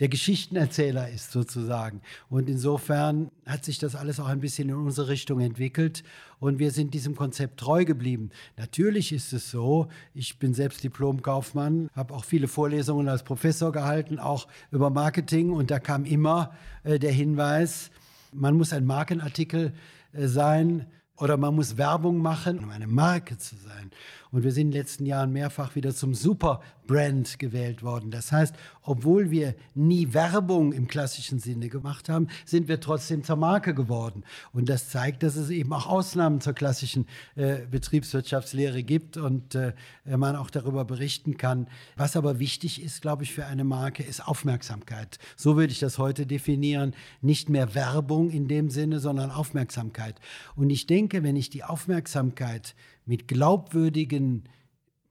[0.00, 2.00] der Geschichtenerzähler ist sozusagen.
[2.28, 6.04] Und insofern hat sich das alles auch ein bisschen in unsere Richtung entwickelt
[6.38, 8.30] und wir sind diesem Konzept treu geblieben.
[8.56, 14.18] Natürlich ist es so, ich bin selbst Diplomkaufmann, habe auch viele Vorlesungen als Professor gehalten,
[14.18, 16.52] auch über Marketing und da kam immer
[16.84, 17.90] äh, der Hinweis,
[18.32, 19.72] man muss ein Markenartikel
[20.12, 20.86] äh, sein,
[21.20, 23.90] oder man muss Werbung machen, um eine Marke zu sein.
[24.30, 28.10] Und wir sind in den letzten Jahren mehrfach wieder zum Superbrand gewählt worden.
[28.10, 33.36] Das heißt, obwohl wir nie Werbung im klassischen Sinne gemacht haben, sind wir trotzdem zur
[33.36, 34.24] Marke geworden.
[34.52, 39.72] Und das zeigt, dass es eben auch Ausnahmen zur klassischen äh, Betriebswirtschaftslehre gibt und äh,
[40.04, 41.68] man auch darüber berichten kann.
[41.96, 45.18] Was aber wichtig ist, glaube ich, für eine Marke, ist Aufmerksamkeit.
[45.36, 46.94] So würde ich das heute definieren.
[47.20, 50.16] Nicht mehr Werbung in dem Sinne, sondern Aufmerksamkeit.
[50.56, 52.74] Und ich denke, wenn ich die Aufmerksamkeit
[53.08, 54.44] mit glaubwürdigen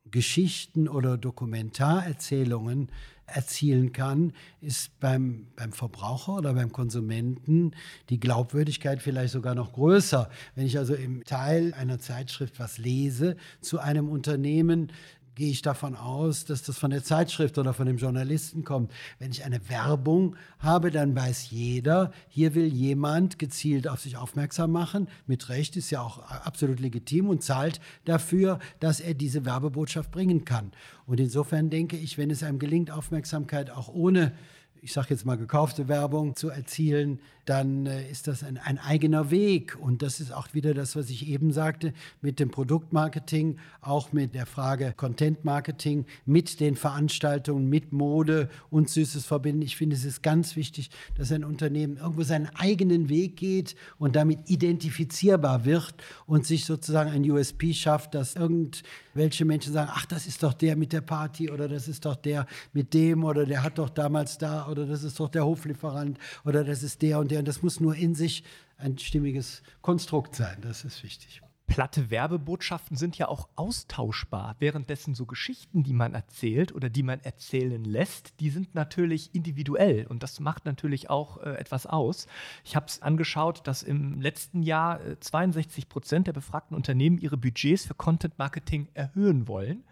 [0.09, 2.89] Geschichten oder Dokumentarerzählungen
[3.25, 4.31] erzielen kann,
[4.61, 7.71] ist beim, beim Verbraucher oder beim Konsumenten
[8.09, 10.29] die Glaubwürdigkeit vielleicht sogar noch größer.
[10.55, 14.93] Wenn ich also im Teil einer Zeitschrift was lese zu einem Unternehmen,
[15.37, 18.91] gehe ich davon aus, dass das von der Zeitschrift oder von dem Journalisten kommt.
[19.19, 24.71] Wenn ich eine Werbung habe, dann weiß jeder, hier will jemand gezielt auf sich aufmerksam
[24.71, 25.07] machen.
[25.27, 30.43] Mit Recht ist ja auch absolut legitim und zahlt dafür, dass er diese Werbebotschaft bringen
[30.43, 30.71] kann.
[31.05, 34.33] Und insofern denke ich, wenn es einem gelingt, Aufmerksamkeit auch ohne
[34.81, 39.31] ich sage jetzt mal, gekaufte Werbung zu erzielen, dann äh, ist das ein, ein, eigener
[39.31, 39.77] Weg.
[39.79, 44.35] Und das ist auch wieder das, was ich eben sagte, mit dem Produktmarketing, auch mit
[44.35, 49.61] der Frage Content Marketing, mit den Veranstaltungen, mit Mode und Süßes verbinden.
[49.61, 54.17] Ich finde, es ist ganz wichtig, dass ein Unternehmen irgendwo seinen eigenen Weg geht und
[54.17, 60.27] damit identifizierbar wird und sich sozusagen ein USP schafft, dass irgendwelche Menschen sagen, ach, das
[60.27, 63.63] ist doch der mit der Party oder das ist doch der mit dem oder der
[63.63, 67.31] hat doch damals da oder das ist doch der Hoflieferant oder das ist der und
[67.31, 67.36] der.
[67.39, 68.43] Und das muss nur in sich
[68.77, 70.57] ein stimmiges Konstrukt sein.
[70.61, 71.41] Das ist wichtig.
[71.67, 74.55] Platte Werbebotschaften sind ja auch austauschbar.
[74.59, 80.07] Währenddessen so Geschichten, die man erzählt oder die man erzählen lässt, die sind natürlich individuell
[80.07, 82.27] und das macht natürlich auch äh, etwas aus.
[82.63, 87.37] Ich habe es angeschaut, dass im letzten Jahr äh, 62 Prozent der befragten Unternehmen ihre
[87.37, 89.83] Budgets für Content Marketing erhöhen wollen.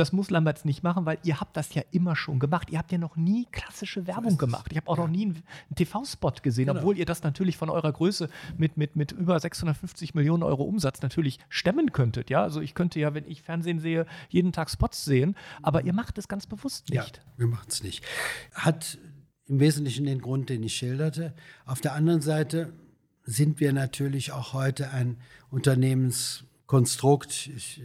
[0.00, 2.70] Das muss Lamberts nicht machen, weil ihr habt das ja immer schon gemacht.
[2.70, 4.68] Ihr habt ja noch nie klassische Werbung gemacht.
[4.70, 6.80] Ich habe auch noch nie einen, einen TV-Spot gesehen, genau.
[6.80, 11.02] obwohl ihr das natürlich von eurer Größe mit, mit, mit über 650 Millionen Euro Umsatz
[11.02, 12.30] natürlich stemmen könntet.
[12.30, 15.92] Ja, also ich könnte ja, wenn ich Fernsehen sehe, jeden Tag Spots sehen, aber ihr
[15.92, 17.18] macht es ganz bewusst nicht.
[17.18, 18.02] Ja, wir machen es nicht.
[18.54, 18.96] Hat
[19.48, 21.34] im Wesentlichen den Grund, den ich schilderte.
[21.66, 22.72] Auf der anderen Seite
[23.24, 25.18] sind wir natürlich auch heute ein
[25.50, 27.50] Unternehmenskonstrukt.
[27.54, 27.82] Ich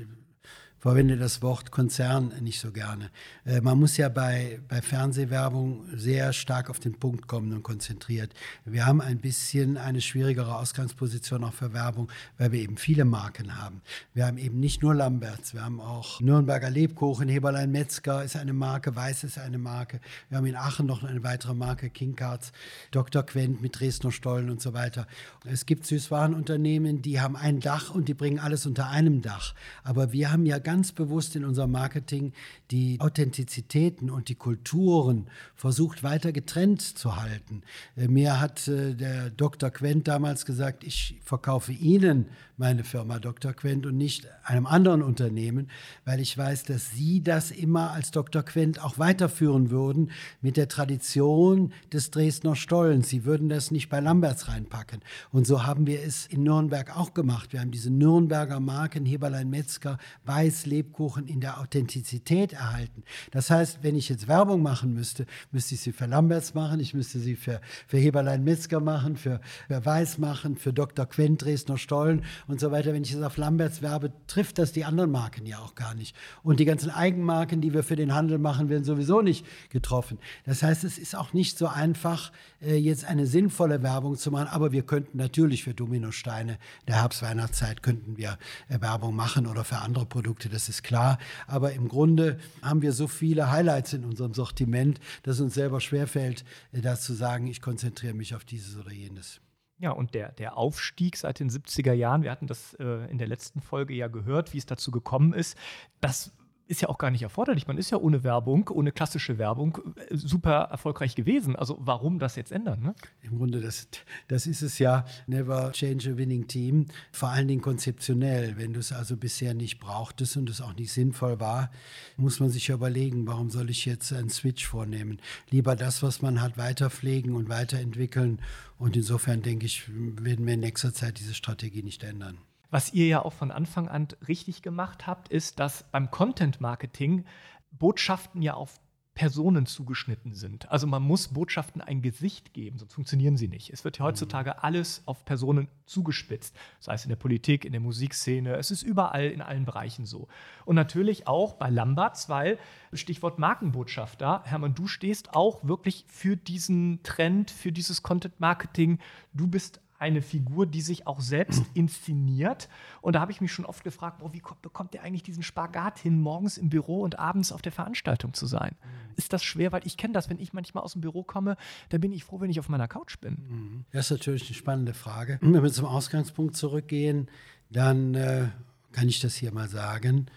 [0.86, 3.10] verwende das Wort Konzern nicht so gerne.
[3.43, 8.36] Äh, man muss ja bei, bei Fernsehwerbung sehr stark auf den Punkt kommen und konzentriert.
[8.65, 13.60] Wir haben ein bisschen eine schwierigere Ausgangsposition auch für Werbung, weil wir eben viele Marken
[13.60, 13.82] haben.
[14.13, 18.54] Wir haben eben nicht nur Lamberts, wir haben auch Nürnberger Lebkuchen, Heberlein Metzger ist eine
[18.54, 20.00] Marke, Weiß ist eine Marke.
[20.30, 22.52] Wir haben in Aachen noch eine weitere Marke, King Cards,
[22.91, 23.24] Dr.
[23.24, 25.08] Quent mit Dresdner Stollen und so weiter.
[25.45, 29.56] Es gibt Süßwarenunternehmen, die haben ein Dach und die bringen alles unter einem Dach.
[29.84, 32.33] Aber wir haben ja ganz ganz bewusst in unserem Marketing
[32.69, 37.61] die Authentizitäten und die Kulturen versucht weiter getrennt zu halten.
[37.95, 39.69] Äh, mir hat äh, der Dr.
[39.69, 42.25] Quent damals gesagt, ich verkaufe Ihnen
[42.57, 43.53] meine Firma Dr.
[43.53, 45.69] Quent und nicht einem anderen Unternehmen,
[46.05, 48.43] weil ich weiß, dass Sie das immer als Dr.
[48.43, 50.11] Quent auch weiterführen würden
[50.41, 53.09] mit der Tradition des Dresdner Stollens.
[53.09, 55.01] Sie würden das nicht bei Lamberts reinpacken.
[55.31, 57.51] Und so haben wir es in Nürnberg auch gemacht.
[57.51, 63.04] Wir haben diese Nürnberger Marken, Heberlein Metzger, Weiß, Lebkuchen in der Authentizität erhalten.
[63.32, 66.93] Das heißt, wenn ich jetzt Werbung machen müsste, müsste ich sie für Lamberts machen, ich
[66.93, 71.06] müsste sie für, für Heberlein Metzger machen, für, für Weiß machen, für Dr.
[71.06, 72.93] Quent, Dresdner Stollen und so weiter.
[72.93, 76.15] Wenn ich es auf Lamberts werbe, trifft das die anderen Marken ja auch gar nicht.
[76.43, 80.19] Und die ganzen Eigenmarken, die wir für den Handel machen, werden sowieso nicht getroffen.
[80.45, 84.47] Das heißt, es ist auch nicht so einfach, äh, jetzt eine sinnvolle Werbung zu machen,
[84.47, 88.38] aber wir könnten natürlich für Dominosteine der Herbst-Weihnachtszeit könnten wir
[88.69, 91.17] äh, Werbung machen oder für andere Produkte, das ist klar.
[91.47, 95.81] Aber im Grunde haben wir so viele Highlights in unserem Sortiment, dass es uns selber
[95.81, 99.41] schwerfällt, äh, das zu sagen, ich konzentriere mich auf dieses oder jenes.
[99.77, 103.27] Ja, und der, der Aufstieg seit den 70er Jahren, wir hatten das äh, in der
[103.27, 105.58] letzten Folge ja gehört, wie es dazu gekommen ist,
[105.99, 106.31] das
[106.67, 107.67] ist ja auch gar nicht erforderlich.
[107.67, 111.56] Man ist ja ohne Werbung, ohne klassische Werbung äh, super erfolgreich gewesen.
[111.56, 112.82] Also warum das jetzt ändern?
[112.82, 112.95] Ne?
[113.21, 113.88] Im Grunde, das,
[114.28, 116.88] das ist es ja, never change a winning team.
[117.12, 118.58] Vor allen Dingen konzeptionell.
[118.58, 121.71] Wenn du es also bisher nicht brauchtest und es auch nicht sinnvoll war,
[122.17, 125.19] muss man sich überlegen, warum soll ich jetzt einen Switch vornehmen?
[125.49, 128.39] Lieber das, was man hat, weiter pflegen und weiterentwickeln.
[128.78, 132.38] Und insofern denke ich, werden wir in nächster Zeit diese Strategie nicht ändern.
[132.75, 137.23] Was ihr ja auch von Anfang an richtig gemacht habt, ist, dass beim Content Marketing
[137.71, 138.81] Botschaften ja auf
[139.13, 140.69] Personen zugeschnitten sind.
[140.69, 143.71] Also man muss Botschaften ein Gesicht geben, sonst funktionieren sie nicht.
[143.71, 144.09] Es wird ja mhm.
[144.09, 148.83] heutzutage alles auf Personen zugespitzt, sei es in der Politik, in der Musikszene, es ist
[148.83, 150.27] überall in allen Bereichen so.
[150.65, 152.59] Und natürlich auch bei Lamberts, weil
[152.91, 158.99] Stichwort Markenbotschafter, Hermann, du stehst auch wirklich für diesen Trend, für dieses Content Marketing.
[159.31, 162.69] Du bist eine Figur, die sich auch selbst inszeniert.
[163.01, 165.43] Und da habe ich mich schon oft gefragt, boah, wie kommt, bekommt der eigentlich diesen
[165.43, 168.75] Spagat hin, morgens im Büro und abends auf der Veranstaltung zu sein?
[168.81, 169.13] Mhm.
[169.15, 169.71] Ist das schwer?
[169.71, 171.55] Weil ich kenne das, wenn ich manchmal aus dem Büro komme,
[171.89, 173.38] dann bin ich froh, wenn ich auf meiner Couch bin.
[173.49, 173.86] Mhm.
[173.91, 175.39] Das ist natürlich eine spannende Frage.
[175.41, 177.29] Wenn wir zum Ausgangspunkt zurückgehen,
[177.69, 178.49] dann äh,
[178.91, 180.27] kann ich das hier mal sagen.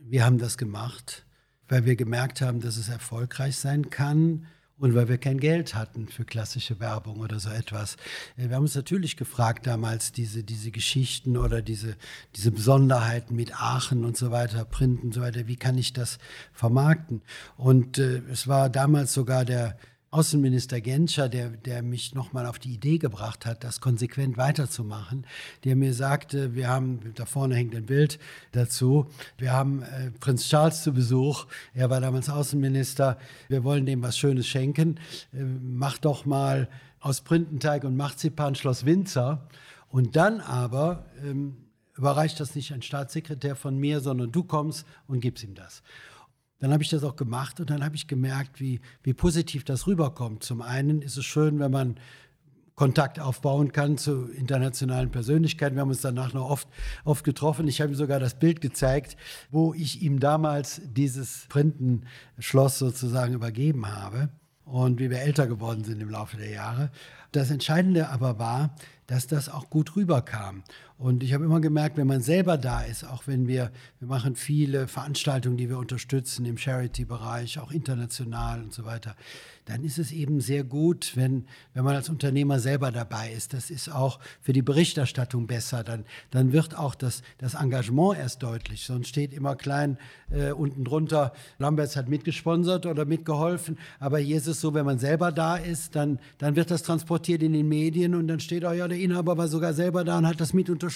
[0.00, 1.24] wir haben das gemacht,
[1.68, 4.46] weil wir gemerkt haben, dass es erfolgreich sein kann
[4.78, 7.94] und weil wir kein Geld hatten für klassische Werbung oder so etwas.
[8.36, 11.96] Äh, wir haben uns natürlich gefragt damals, diese, diese Geschichten oder diese,
[12.34, 16.18] diese Besonderheiten mit Aachen und so weiter, Print und so weiter, wie kann ich das
[16.52, 17.22] vermarkten?
[17.56, 19.76] Und äh, es war damals sogar der
[20.14, 25.26] Außenminister Genscher, der, der mich nochmal auf die Idee gebracht hat, das konsequent weiterzumachen,
[25.64, 28.20] der mir sagte, wir haben, da vorne hängt ein Bild
[28.52, 34.02] dazu, wir haben äh, Prinz Charles zu Besuch, er war damals Außenminister, wir wollen dem
[34.02, 35.00] was Schönes schenken,
[35.32, 36.68] äh, mach doch mal
[37.00, 39.48] aus Printenteig und Marzipan Schloss Winzer
[39.88, 41.56] und dann aber ähm,
[41.96, 45.82] überreicht das nicht ein Staatssekretär von mir, sondern du kommst und gibst ihm das.
[46.64, 49.86] Dann habe ich das auch gemacht und dann habe ich gemerkt, wie, wie positiv das
[49.86, 50.42] rüberkommt.
[50.42, 51.96] Zum einen ist es schön, wenn man
[52.74, 55.76] Kontakt aufbauen kann zu internationalen Persönlichkeiten.
[55.76, 56.66] Wir haben uns danach noch oft,
[57.04, 57.68] oft getroffen.
[57.68, 59.18] Ich habe ihm sogar das Bild gezeigt,
[59.50, 64.30] wo ich ihm damals dieses Printenschloss sozusagen übergeben habe
[64.64, 66.90] und wie wir älter geworden sind im Laufe der Jahre.
[67.32, 68.74] Das Entscheidende aber war,
[69.06, 70.62] dass das auch gut rüberkam.
[71.04, 74.36] Und ich habe immer gemerkt, wenn man selber da ist, auch wenn wir, wir machen
[74.36, 79.14] viele Veranstaltungen, die wir unterstützen im Charity-Bereich, auch international und so weiter,
[79.66, 83.52] dann ist es eben sehr gut, wenn, wenn man als Unternehmer selber dabei ist.
[83.52, 85.84] Das ist auch für die Berichterstattung besser.
[85.84, 88.84] Dann, dann wird auch das, das Engagement erst deutlich.
[88.86, 89.98] Sonst steht immer klein
[90.30, 93.78] äh, unten drunter, Lamberts hat mitgesponsert oder mitgeholfen.
[94.00, 97.42] Aber hier ist es so, wenn man selber da ist, dann, dann wird das transportiert
[97.42, 100.26] in den Medien und dann steht auch, ja, der Inhaber war sogar selber da und
[100.26, 100.93] hat das mit unterstützt.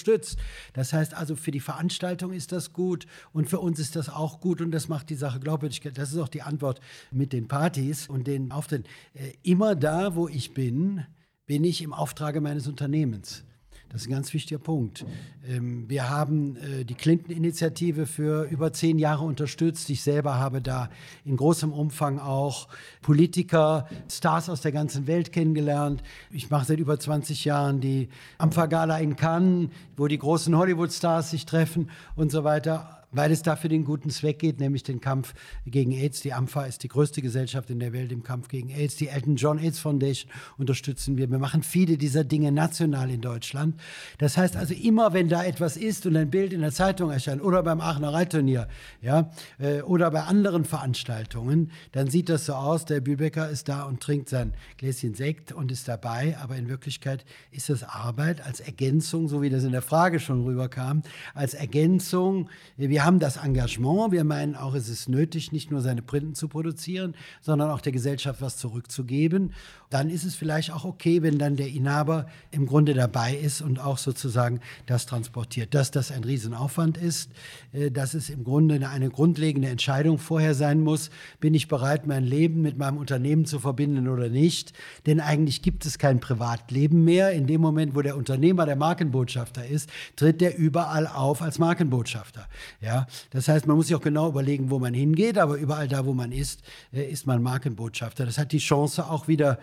[0.73, 4.39] Das heißt also, für die Veranstaltung ist das gut und für uns ist das auch
[4.39, 5.81] gut und das macht die Sache glaubwürdig.
[5.93, 6.79] Das ist auch die Antwort
[7.11, 8.87] mit den Partys und den Auftritten.
[9.13, 11.05] Äh, immer da, wo ich bin,
[11.45, 13.43] bin ich im Auftrage meines Unternehmens.
[13.91, 15.03] Das ist ein ganz wichtiger Punkt.
[15.47, 19.89] Ähm, wir haben äh, die Clinton-Initiative für über zehn Jahre unterstützt.
[19.89, 20.89] Ich selber habe da
[21.25, 22.67] in großem Umfang auch
[23.01, 26.03] Politiker, Stars aus der ganzen Welt kennengelernt.
[26.29, 31.47] Ich mache seit über 20 Jahren die Ampha-Gala in Cannes, wo die großen Hollywood-Stars sich
[31.47, 35.33] treffen und so weiter weil es dafür den guten Zweck geht, nämlich den Kampf
[35.65, 36.21] gegen AIDS.
[36.21, 38.95] Die AMFA ist die größte Gesellschaft in der Welt im Kampf gegen AIDS.
[38.95, 41.29] Die Elton John AIDS Foundation unterstützen wir.
[41.29, 43.79] Wir machen viele dieser Dinge national in Deutschland.
[44.17, 47.41] Das heißt also immer, wenn da etwas ist und ein Bild in der Zeitung erscheint
[47.41, 48.67] oder beim Aachener Reitturnier,
[49.01, 53.83] ja, äh, oder bei anderen Veranstaltungen, dann sieht das so aus, der Bübecker ist da
[53.83, 58.59] und trinkt sein Gläschen Sekt und ist dabei, aber in Wirklichkeit ist das Arbeit als
[58.59, 61.01] Ergänzung, so wie das in der Frage schon rüberkam,
[61.33, 62.49] als Ergänzung.
[62.77, 66.35] Wir wir haben das Engagement, wir meinen auch, es ist nötig, nicht nur seine Printen
[66.35, 69.53] zu produzieren, sondern auch der Gesellschaft was zurückzugeben.
[69.89, 73.79] Dann ist es vielleicht auch okay, wenn dann der Inhaber im Grunde dabei ist und
[73.79, 75.73] auch sozusagen das transportiert.
[75.73, 77.31] Dass das ein Riesenaufwand ist,
[77.71, 81.09] äh, dass es im Grunde eine grundlegende Entscheidung vorher sein muss,
[81.39, 84.73] bin ich bereit, mein Leben mit meinem Unternehmen zu verbinden oder nicht.
[85.05, 87.31] Denn eigentlich gibt es kein Privatleben mehr.
[87.31, 92.45] In dem Moment, wo der Unternehmer der Markenbotschafter ist, tritt der überall auf als Markenbotschafter.
[92.81, 92.88] Ja,
[93.31, 96.13] das heißt, man muss sich auch genau überlegen, wo man hingeht, aber überall da, wo
[96.13, 96.61] man ist,
[96.93, 98.25] äh, ist man Markenbotschafter.
[98.25, 99.59] Das hat die Chance auch wieder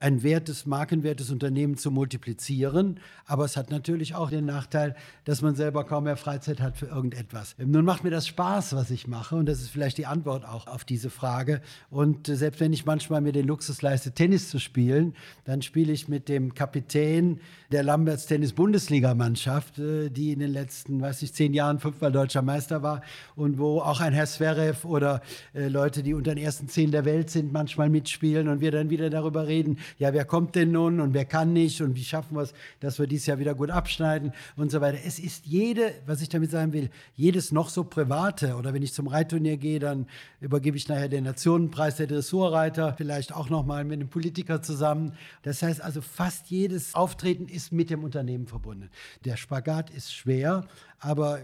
[0.00, 2.98] ein wertes, markenwertes Unternehmen zu multiplizieren.
[3.26, 6.86] Aber es hat natürlich auch den Nachteil, dass man selber kaum mehr Freizeit hat für
[6.86, 7.54] irgendetwas.
[7.58, 9.36] Nun macht mir das Spaß, was ich mache.
[9.36, 11.60] Und das ist vielleicht die Antwort auch auf diese Frage.
[11.90, 16.08] Und selbst wenn ich manchmal mir den Luxus leiste, Tennis zu spielen, dann spiele ich
[16.08, 17.38] mit dem Kapitän
[17.70, 22.42] der Lamberts Tennis Bundesligamannschaft, äh, die in den letzten, weiß ich, zehn Jahren fünfmal deutscher
[22.42, 23.02] Meister war
[23.36, 25.20] und wo auch ein Herr Zverev oder
[25.54, 28.88] äh, Leute, die unter den ersten zehn der Welt sind, manchmal mitspielen und wir dann
[28.88, 32.36] wieder darüber reden, ja, wer kommt denn nun und wer kann nicht und wie schaffen
[32.36, 34.98] wir es, dass wir dieses Jahr wieder gut abschneiden und so weiter.
[35.04, 38.92] Es ist jede, was ich damit sagen will, jedes noch so private oder wenn ich
[38.92, 40.06] zum Reitturnier gehe, dann
[40.40, 45.14] übergebe ich nachher den Nationenpreis der Dressurreiter, vielleicht auch nochmal mit einem Politiker zusammen.
[45.42, 48.90] Das heißt also, fast jedes Auftreten ist mit dem Unternehmen verbunden.
[49.24, 50.66] Der Spagat ist schwer,
[50.98, 51.40] aber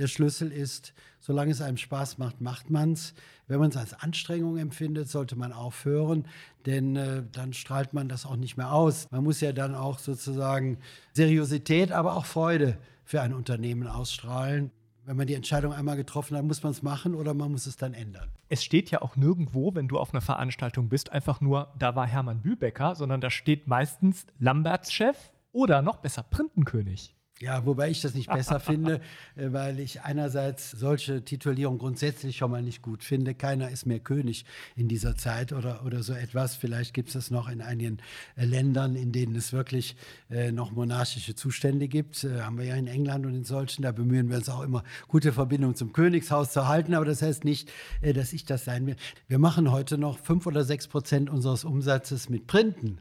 [0.00, 3.14] der Schlüssel ist, solange es einem Spaß macht, macht man es.
[3.46, 6.26] Wenn man es als Anstrengung empfindet, sollte man aufhören,
[6.66, 9.06] denn äh, dann strahlt man das auch nicht mehr aus.
[9.10, 10.78] Man muss ja dann auch sozusagen
[11.12, 14.70] Seriosität, aber auch Freude für ein Unternehmen ausstrahlen.
[15.04, 17.76] Wenn man die Entscheidung einmal getroffen hat, muss man es machen oder man muss es
[17.76, 18.30] dann ändern.
[18.48, 22.06] Es steht ja auch nirgendwo, wenn du auf einer Veranstaltung bist, einfach nur, da war
[22.06, 27.14] Hermann Bübecker, sondern da steht meistens Lamberts Chef oder noch besser Printenkönig.
[27.42, 29.00] Ja, wobei ich das nicht besser finde,
[29.34, 33.34] äh, weil ich einerseits solche Titulierung grundsätzlich schon mal nicht gut finde.
[33.34, 34.44] Keiner ist mehr König
[34.76, 36.54] in dieser Zeit oder, oder so etwas.
[36.54, 37.96] Vielleicht gibt es das noch in einigen
[38.36, 39.96] äh, Ländern, in denen es wirklich
[40.28, 42.24] äh, noch monarchische Zustände gibt.
[42.24, 43.82] Äh, haben wir ja in England und in solchen.
[43.82, 46.92] Da bemühen wir uns auch immer, gute Verbindungen zum Königshaus zu halten.
[46.92, 47.72] Aber das heißt nicht,
[48.02, 48.96] äh, dass ich das sein will.
[49.28, 53.00] Wir machen heute noch fünf oder sechs Prozent unseres Umsatzes mit Printen.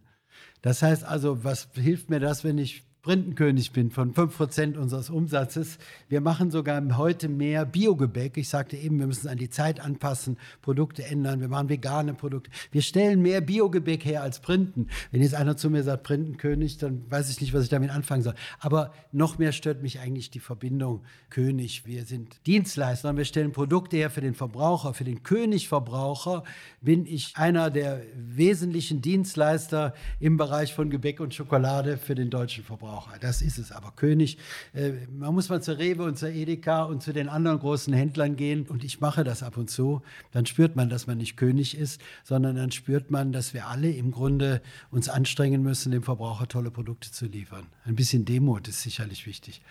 [0.61, 5.77] Das heißt also, was hilft mir das, wenn ich Printenkönig bin von 5% unseres Umsatzes.
[6.09, 8.35] Wir machen sogar heute mehr Biogebäck.
[8.35, 11.39] Ich sagte eben, wir müssen an die Zeit anpassen, Produkte ändern.
[11.39, 12.51] Wir machen vegane Produkte.
[12.73, 14.89] Wir stellen mehr Biogebäck her als Printen.
[15.11, 18.21] Wenn jetzt einer zu mir sagt Printenkönig, dann weiß ich nicht, was ich damit anfangen
[18.21, 18.35] soll.
[18.59, 21.85] Aber noch mehr stört mich eigentlich die Verbindung König.
[21.85, 24.93] Wir sind Dienstleister und wir stellen Produkte her für den Verbraucher.
[24.93, 26.43] Für den Königverbraucher
[26.81, 32.65] bin ich einer der wesentlichen Dienstleister im Bereich von Gebäck und Schokolade für den deutschen
[32.65, 32.88] Verbraucher.
[32.89, 33.19] Verbraucher.
[33.19, 33.91] Das ist es aber.
[33.91, 34.37] König,
[34.73, 38.35] äh, man muss mal zur Rewe und zur Edeka und zu den anderen großen Händlern
[38.35, 40.01] gehen und ich mache das ab und zu.
[40.31, 43.91] Dann spürt man, dass man nicht König ist, sondern dann spürt man, dass wir alle
[43.91, 44.61] im Grunde
[44.91, 47.67] uns anstrengen müssen, dem Verbraucher tolle Produkte zu liefern.
[47.85, 49.61] Ein bisschen Demut ist sicherlich wichtig.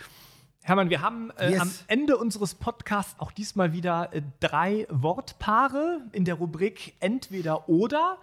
[0.62, 1.60] Hermann, wir haben äh, yes.
[1.60, 8.18] am Ende unseres Podcasts auch diesmal wieder äh, drei Wortpaare in der Rubrik Entweder oder.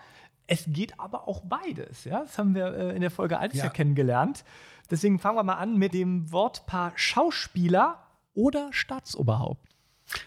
[0.48, 2.04] Es geht aber auch beides.
[2.04, 2.22] Ja?
[2.22, 3.66] Das haben wir äh, in der Folge 1 ja.
[3.66, 4.44] ja kennengelernt.
[4.92, 8.00] Deswegen fangen wir mal an mit dem Wortpaar Schauspieler
[8.34, 9.76] oder Staatsoberhaupt.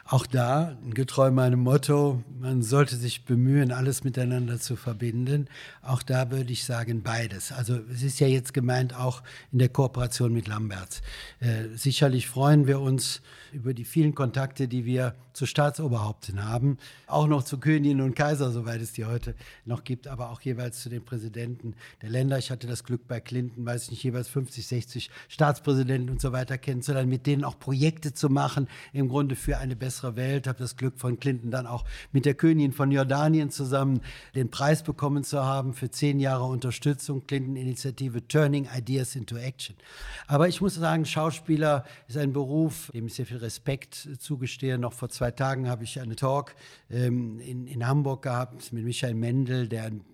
[0.04, 5.48] Auch da, getreu meinem Motto, man sollte sich bemühen, alles miteinander zu verbinden.
[5.82, 7.52] Auch da würde ich sagen, beides.
[7.52, 11.00] Also es ist ja jetzt gemeint auch in der Kooperation mit Lamberts.
[11.38, 17.28] Äh, sicherlich freuen wir uns über die vielen Kontakte, die wir zu Staatsoberhaupten haben, auch
[17.28, 20.89] noch zu Königinnen und Kaiser, soweit es die heute noch gibt, aber auch jeweils zu
[20.89, 22.39] den Präsidenten der Länder.
[22.39, 26.32] Ich hatte das Glück bei Clinton, weiß ich nicht, jeweils 50, 60 Staatspräsidenten und so
[26.32, 30.47] weiter kennenzulernen, mit denen auch Projekte zu machen, im Grunde für ein eine bessere Welt,
[30.47, 34.01] habe das Glück von Clinton dann auch mit der Königin von Jordanien zusammen
[34.34, 39.76] den Preis bekommen zu haben für zehn Jahre Unterstützung, Clinton-Initiative Turning Ideas into Action.
[40.26, 44.78] Aber ich muss sagen, Schauspieler ist ein Beruf, dem ich sehr viel Respekt zugestehe.
[44.78, 46.54] Noch vor zwei Tagen habe ich eine Talk
[46.90, 50.04] ähm, in, in Hamburg gehabt mit Michael Mendel, der ein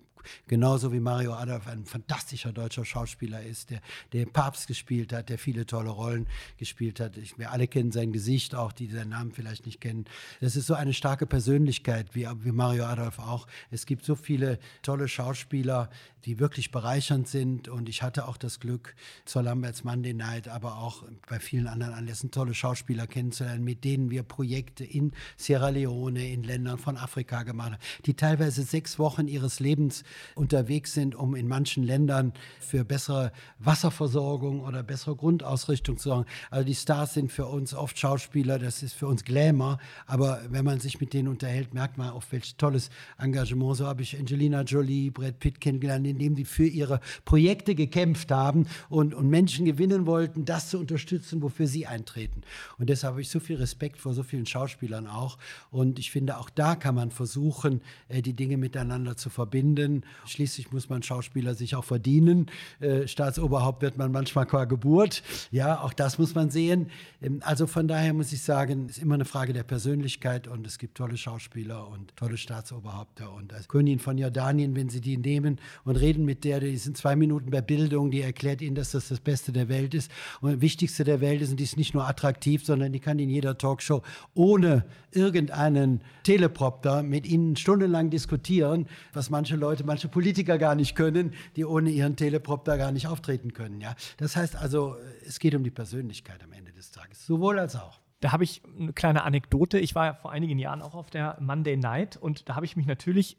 [0.47, 3.81] genauso wie Mario Adolf ein fantastischer deutscher Schauspieler ist, der
[4.13, 7.17] den Papst gespielt hat, der viele tolle Rollen gespielt hat.
[7.17, 10.05] Ich, wir alle kennen sein Gesicht, auch die, seinen Namen vielleicht nicht kennen.
[10.41, 13.47] Das ist so eine starke Persönlichkeit, wie, wie Mario Adolf auch.
[13.71, 15.89] Es gibt so viele tolle Schauspieler,
[16.25, 17.67] die wirklich bereichernd sind.
[17.67, 18.95] Und ich hatte auch das Glück,
[19.25, 24.09] zur Lamberts Monday Night, aber auch bei vielen anderen Anlässen tolle Schauspieler kennenzulernen, mit denen
[24.09, 29.27] wir Projekte in Sierra Leone, in Ländern von Afrika gemacht haben, die teilweise sechs Wochen
[29.27, 30.03] ihres Lebens
[30.35, 36.25] unterwegs sind, um in manchen Ländern für bessere Wasserversorgung oder bessere Grundausrichtung zu sorgen.
[36.49, 40.65] Also die Stars sind für uns oft Schauspieler, das ist für uns Glamour, aber wenn
[40.65, 43.77] man sich mit denen unterhält, merkt man, auf welch tolles Engagement.
[43.77, 48.67] So habe ich Angelina Jolie, Brad Pitt kennengelernt, indem die für ihre Projekte gekämpft haben
[48.89, 52.41] und, und Menschen gewinnen wollten, das zu unterstützen, wofür sie eintreten.
[52.77, 55.37] Und deshalb habe ich so viel Respekt vor so vielen Schauspielern auch.
[55.71, 60.03] Und ich finde, auch da kann man versuchen, äh, die Dinge miteinander zu verbinden.
[60.25, 62.47] Schließlich muss man Schauspieler sich auch verdienen.
[62.79, 65.23] Äh, Staatsoberhaupt wird man manchmal qua Geburt.
[65.51, 66.91] Ja, auch das muss man sehen.
[67.21, 70.65] Ähm, also von daher muss ich sagen, es ist immer eine Frage der Persönlichkeit und
[70.67, 73.33] es gibt tolle Schauspieler und tolle Staatsoberhaupter.
[73.33, 76.97] Und als Königin von Jordanien, wenn Sie die nehmen und reden mit der, die sind
[76.97, 80.51] zwei Minuten bei Bildung, die erklärt Ihnen, dass das das Beste der Welt ist und
[80.53, 83.29] das Wichtigste der Welt ist und die ist nicht nur attraktiv, sondern die kann in
[83.29, 84.01] jeder Talkshow
[84.33, 84.85] ohne
[85.15, 91.65] irgendeinen Teleprompter mit Ihnen stundenlang diskutieren, was manche Leute, manche Politiker gar nicht können, die
[91.65, 93.81] ohne ihren Teleprompter gar nicht auftreten können.
[93.81, 93.95] Ja?
[94.17, 94.95] Das heißt also,
[95.25, 97.99] es geht um die Persönlichkeit am Ende des Tages, sowohl als auch.
[98.21, 99.77] Da habe ich eine kleine Anekdote.
[99.77, 102.75] Ich war ja vor einigen Jahren auch auf der Monday Night und da habe ich
[102.75, 103.37] mich natürlich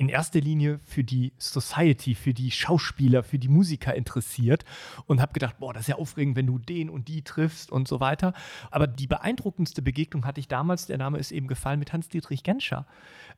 [0.00, 4.64] in erster Linie für die Society, für die Schauspieler, für die Musiker interessiert
[5.06, 7.86] und habe gedacht, boah, das ist ja aufregend, wenn du den und die triffst und
[7.86, 8.32] so weiter.
[8.70, 12.86] Aber die beeindruckendste Begegnung hatte ich damals, der Name ist eben gefallen, mit Hans-Dietrich Genscher,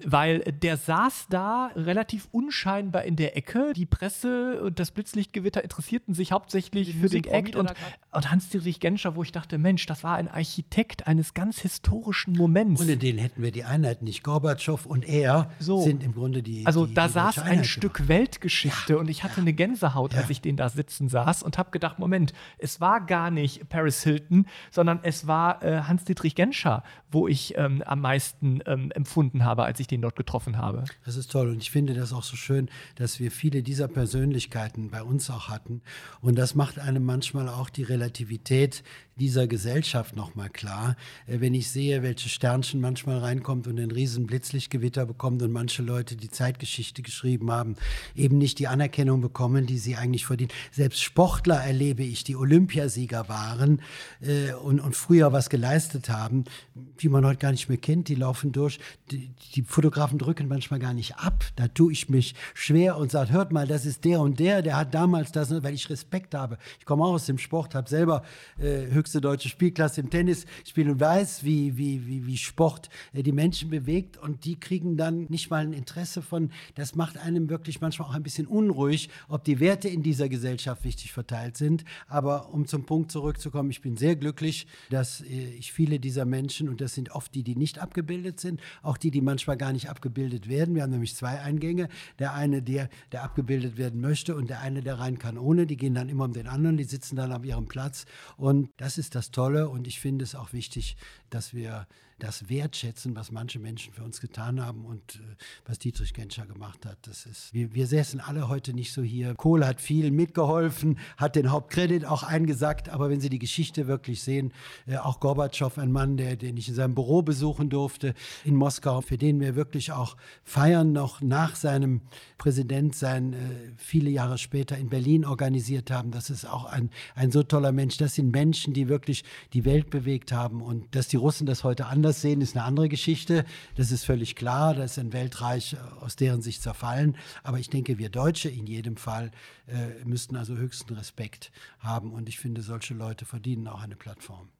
[0.05, 3.73] weil der saß da relativ unscheinbar in der Ecke.
[3.75, 7.75] Die Presse und das Blitzlichtgewitter interessierten sich hauptsächlich für den Act und,
[8.13, 12.81] und Hans-Dietrich Genscher, wo ich dachte, Mensch, das war ein Architekt eines ganz historischen Moments.
[12.81, 14.23] Ohne den hätten wir die Einheit nicht.
[14.23, 15.83] Gorbatschow und er so.
[15.83, 16.67] sind im Grunde die die.
[16.67, 18.09] Also die, da die saß ein Einheit Stück gemacht.
[18.09, 20.31] Weltgeschichte und ich hatte eine Gänsehaut, als Ja.
[20.31, 24.47] ich den da sitzen saß und habe gedacht, Moment, es war gar nicht Paris Hilton,
[24.71, 29.81] sondern es war äh, Hans-Dietrich Genscher, wo ich ähm, am meisten ähm, empfunden habe, als
[29.81, 30.85] ich den dort getroffen habe.
[31.05, 34.91] Das ist toll und ich finde das auch so schön, dass wir viele dieser Persönlichkeiten
[34.91, 35.83] bei uns auch hatten
[36.21, 38.83] und das macht einem manchmal auch die Relativität
[39.17, 40.97] dieser Gesellschaft nochmal klar.
[41.27, 45.83] Äh, Wenn ich sehe, welche Sternchen manchmal reinkommt und ein riesen Blitzlichtgewitter bekommt und manche
[45.83, 47.77] Leute, die Zeitgeschichte geschrieben haben,
[48.15, 50.51] eben nicht die Anerkennung bekommen, die sie eigentlich verdienen.
[50.71, 53.83] Selbst Sportler erlebe ich, die Olympiasieger waren
[54.21, 56.45] äh, und, und früher was geleistet haben,
[56.75, 58.79] die man heute gar nicht mehr kennt, die laufen durch.
[59.11, 61.45] Die, die Fotografen drücken manchmal gar nicht ab.
[61.57, 64.77] Da tue ich mich schwer und sage, hört mal, das ist der und der, der
[64.77, 66.59] hat damals das, weil ich Respekt habe.
[66.79, 68.23] Ich komme auch aus dem Sport, habe selber
[68.59, 73.25] äh, höchste deutsche Spielklasse im Tennis spielen und weiß, wie, wie, wie, wie Sport äh,
[73.25, 77.51] die Menschen bewegt und die kriegen dann nicht mal ein Interesse von, das macht einem
[77.51, 81.85] wirklich manchmal auch ein bisschen unruhig, ob die Werte in dieser Gesellschaft wichtig verteilt sind.
[82.07, 86.69] Aber um zum Punkt zurückzukommen, ich bin sehr glücklich, dass äh, ich viele dieser Menschen,
[86.69, 89.91] und das sind oft die, die nicht abgebildet sind, auch die, die manchmal gar nicht
[89.91, 90.77] abgebildet werden.
[90.77, 91.89] Wir haben nämlich zwei Eingänge.
[92.21, 95.67] Der eine, der, der abgebildet werden möchte und der eine, der rein kann ohne.
[95.67, 98.05] Die gehen dann immer um den anderen, die sitzen dann auf ihrem Platz.
[98.37, 100.97] Und das ist das Tolle und ich finde es auch wichtig,
[101.35, 101.87] dass wir
[102.23, 105.35] das wertschätzen, was manche Menschen für uns getan haben und äh,
[105.67, 106.99] was Dietrich Genscher gemacht hat.
[107.03, 109.35] Das ist, wir, wir säßen alle heute nicht so hier.
[109.35, 114.23] Kohl hat viel mitgeholfen, hat den Hauptkredit auch eingesackt, aber wenn Sie die Geschichte wirklich
[114.23, 114.53] sehen,
[114.87, 118.15] äh, auch Gorbatschow, ein Mann, der, den ich in seinem Büro besuchen durfte
[118.45, 122.03] in Moskau, für den wir wirklich auch feiern, noch nach seinem
[122.39, 123.37] Präsidentsein, äh,
[123.77, 126.13] viele Jahre später in Berlin organisiert haben.
[126.13, 127.97] Das ist auch ein, ein so toller Mensch.
[127.97, 129.25] Das sind Menschen, die wirklich
[129.55, 132.89] die Welt bewegt haben und dass die Russen das heute anders sehen, ist eine andere
[132.89, 133.45] Geschichte.
[133.77, 134.75] Das ist völlig klar.
[134.75, 137.17] Das ist ein Weltreich äh, aus deren Sicht zerfallen.
[137.43, 139.31] Aber ich denke, wir Deutsche in jedem Fall
[139.67, 142.13] äh, müssten also höchsten Respekt haben.
[142.13, 144.51] Und ich finde, solche Leute verdienen auch eine Plattform.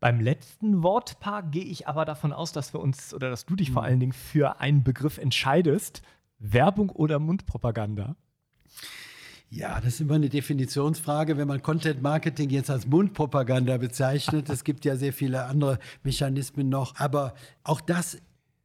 [0.00, 3.70] Beim letzten Wortpaar gehe ich aber davon aus, dass wir uns oder dass du dich
[3.70, 6.02] vor allen Dingen für einen Begriff entscheidest.
[6.40, 8.16] Werbung oder Mundpropaganda?
[9.54, 14.48] Ja, das ist immer eine Definitionsfrage, wenn man Content Marketing jetzt als Mundpropaganda bezeichnet.
[14.48, 18.16] Es gibt ja sehr viele andere Mechanismen noch, aber auch das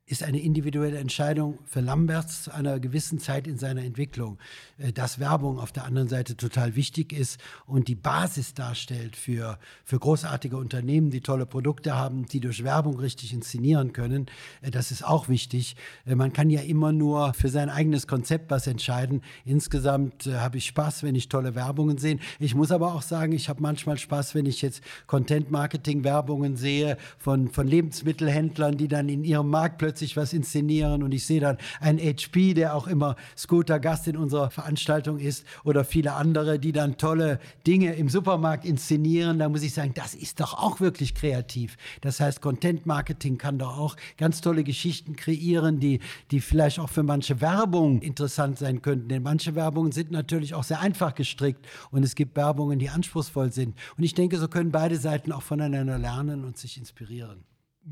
[0.07, 4.37] ist eine individuelle Entscheidung für Lamberts zu einer gewissen Zeit in seiner Entwicklung,
[4.77, 9.59] äh, dass Werbung auf der anderen Seite total wichtig ist und die Basis darstellt für,
[9.83, 14.27] für großartige Unternehmen, die tolle Produkte haben, die durch Werbung richtig inszenieren können.
[14.61, 15.75] Äh, Das ist auch wichtig.
[16.05, 19.21] Äh, Man kann ja immer nur für sein eigenes Konzept was entscheiden.
[19.43, 22.19] Insgesamt habe ich Spaß, wenn ich tolle Werbungen sehe.
[22.39, 27.49] Ich muss aber auch sagen, ich habe manchmal Spaß, wenn ich jetzt Content-Marketing-Werbungen sehe von,
[27.49, 31.99] von Lebensmittelhändlern, die dann in ihrem Markt plötzlich was inszenieren und ich sehe dann einen
[31.99, 37.39] HP, der auch immer Scooter-Gast in unserer Veranstaltung ist oder viele andere, die dann tolle
[37.65, 39.39] Dinge im Supermarkt inszenieren.
[39.39, 41.77] Da muss ich sagen, das ist doch auch wirklich kreativ.
[42.01, 45.99] Das heißt, Content-Marketing kann doch auch ganz tolle Geschichten kreieren, die,
[46.31, 49.09] die vielleicht auch für manche Werbung interessant sein könnten.
[49.09, 53.51] Denn manche Werbungen sind natürlich auch sehr einfach gestrickt und es gibt Werbungen, die anspruchsvoll
[53.51, 53.77] sind.
[53.97, 57.43] Und ich denke, so können beide Seiten auch voneinander lernen und sich inspirieren.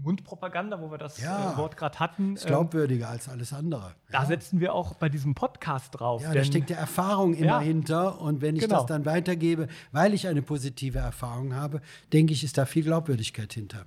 [0.03, 1.53] Mundpropaganda, wo wir das Ja.
[1.53, 2.35] äh, Wort gerade hatten.
[2.35, 3.93] Ist ähm, glaubwürdiger als alles andere.
[4.11, 6.21] da setzen wir auch bei diesem Podcast drauf.
[6.21, 7.59] Ja, da steckt ja Erfahrung immer Ja.
[7.59, 8.19] hinter.
[8.21, 8.77] Und wenn ich Genau.
[8.77, 11.81] das dann weitergebe, weil ich eine positive Erfahrung habe,
[12.13, 13.85] denke ich, ist da viel Glaubwürdigkeit hinter.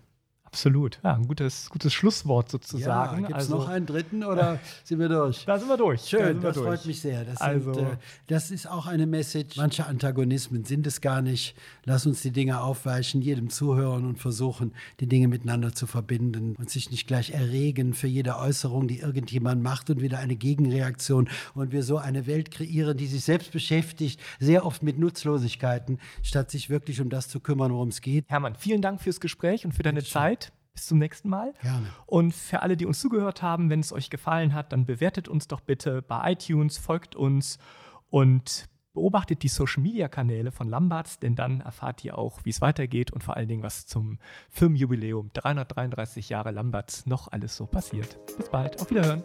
[0.48, 0.98] Absolut.
[1.04, 3.20] Ja, ein gutes, gutes Schlusswort sozusagen.
[3.22, 5.44] Ja, gibt es also, noch einen dritten oder sind wir durch?
[5.44, 6.00] Da sind wir durch.
[6.02, 6.66] da Schön, wir das durch.
[6.66, 7.24] freut mich sehr.
[7.24, 7.96] Das, Also- sind, äh,
[8.28, 9.56] das ist auch eine Message.
[9.58, 11.54] Manche Antagonismen sind es gar nicht.
[11.84, 16.70] Lass uns die Dinge aufweichen, jedem zuhören und versuchen, die Dinge miteinander zu verbinden und
[16.70, 21.72] sich nicht gleich erregen für jede Äußerung, die irgendjemand macht und wieder eine Gegenreaktion und
[21.72, 26.70] wir so eine Welt kreieren, die sich selbst beschäftigt, sehr oft mit Nutzlosigkeiten, statt sich
[26.70, 28.24] wirklich um das zu kümmern, worum es geht.
[28.28, 30.47] Hermann, vielen Dank fürs Gespräch und für deine Zeit.
[30.74, 31.54] Bis zum nächsten Mal.
[31.60, 31.86] Gerne.
[32.06, 35.48] Und für alle, die uns zugehört haben, wenn es euch gefallen hat, dann bewertet uns
[35.48, 37.58] doch bitte bei iTunes, folgt uns
[38.10, 43.22] und beobachtet die Social-Media-Kanäle von Lamberts, denn dann erfahrt ihr auch, wie es weitergeht und
[43.22, 44.18] vor allen Dingen, was zum
[44.50, 48.18] Firmenjubiläum 333 Jahre Lamberts noch alles so passiert.
[48.36, 49.22] Bis bald, auf Wiederhören.